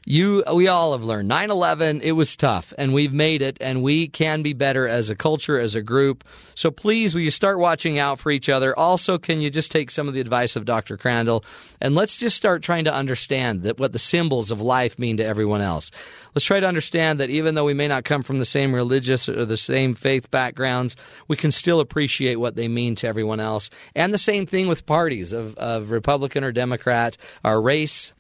[0.05, 1.29] you we all have learned.
[1.29, 5.15] 9-11 it was tough and we've made it and we can be better as a
[5.15, 6.23] culture as a group.
[6.53, 8.77] So please will you start watching out for each other?
[8.77, 11.43] Also can you just take some of the advice of dr crandall?
[11.81, 15.25] And let's just start trying to understand that what the symbols of life mean to
[15.25, 15.89] everyone else.
[16.35, 19.27] Let's try to understand that even though we may not come from the same religious
[19.27, 20.95] or the same faith backgrounds
[21.27, 23.71] we can still appreciate what they mean to everyone else.
[23.95, 28.13] And the same thing with parties of, of republican or democrat our race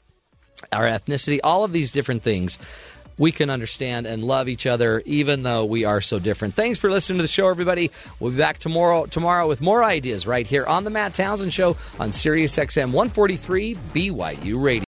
[0.71, 2.57] our ethnicity, all of these different things.
[3.17, 6.53] We can understand and love each other even though we are so different.
[6.53, 7.91] Thanks for listening to the show, everybody.
[8.19, 11.77] We'll be back tomorrow tomorrow with more ideas right here on the Matt Townsend Show
[11.97, 14.83] on Sirius XM 143 BYU Radio.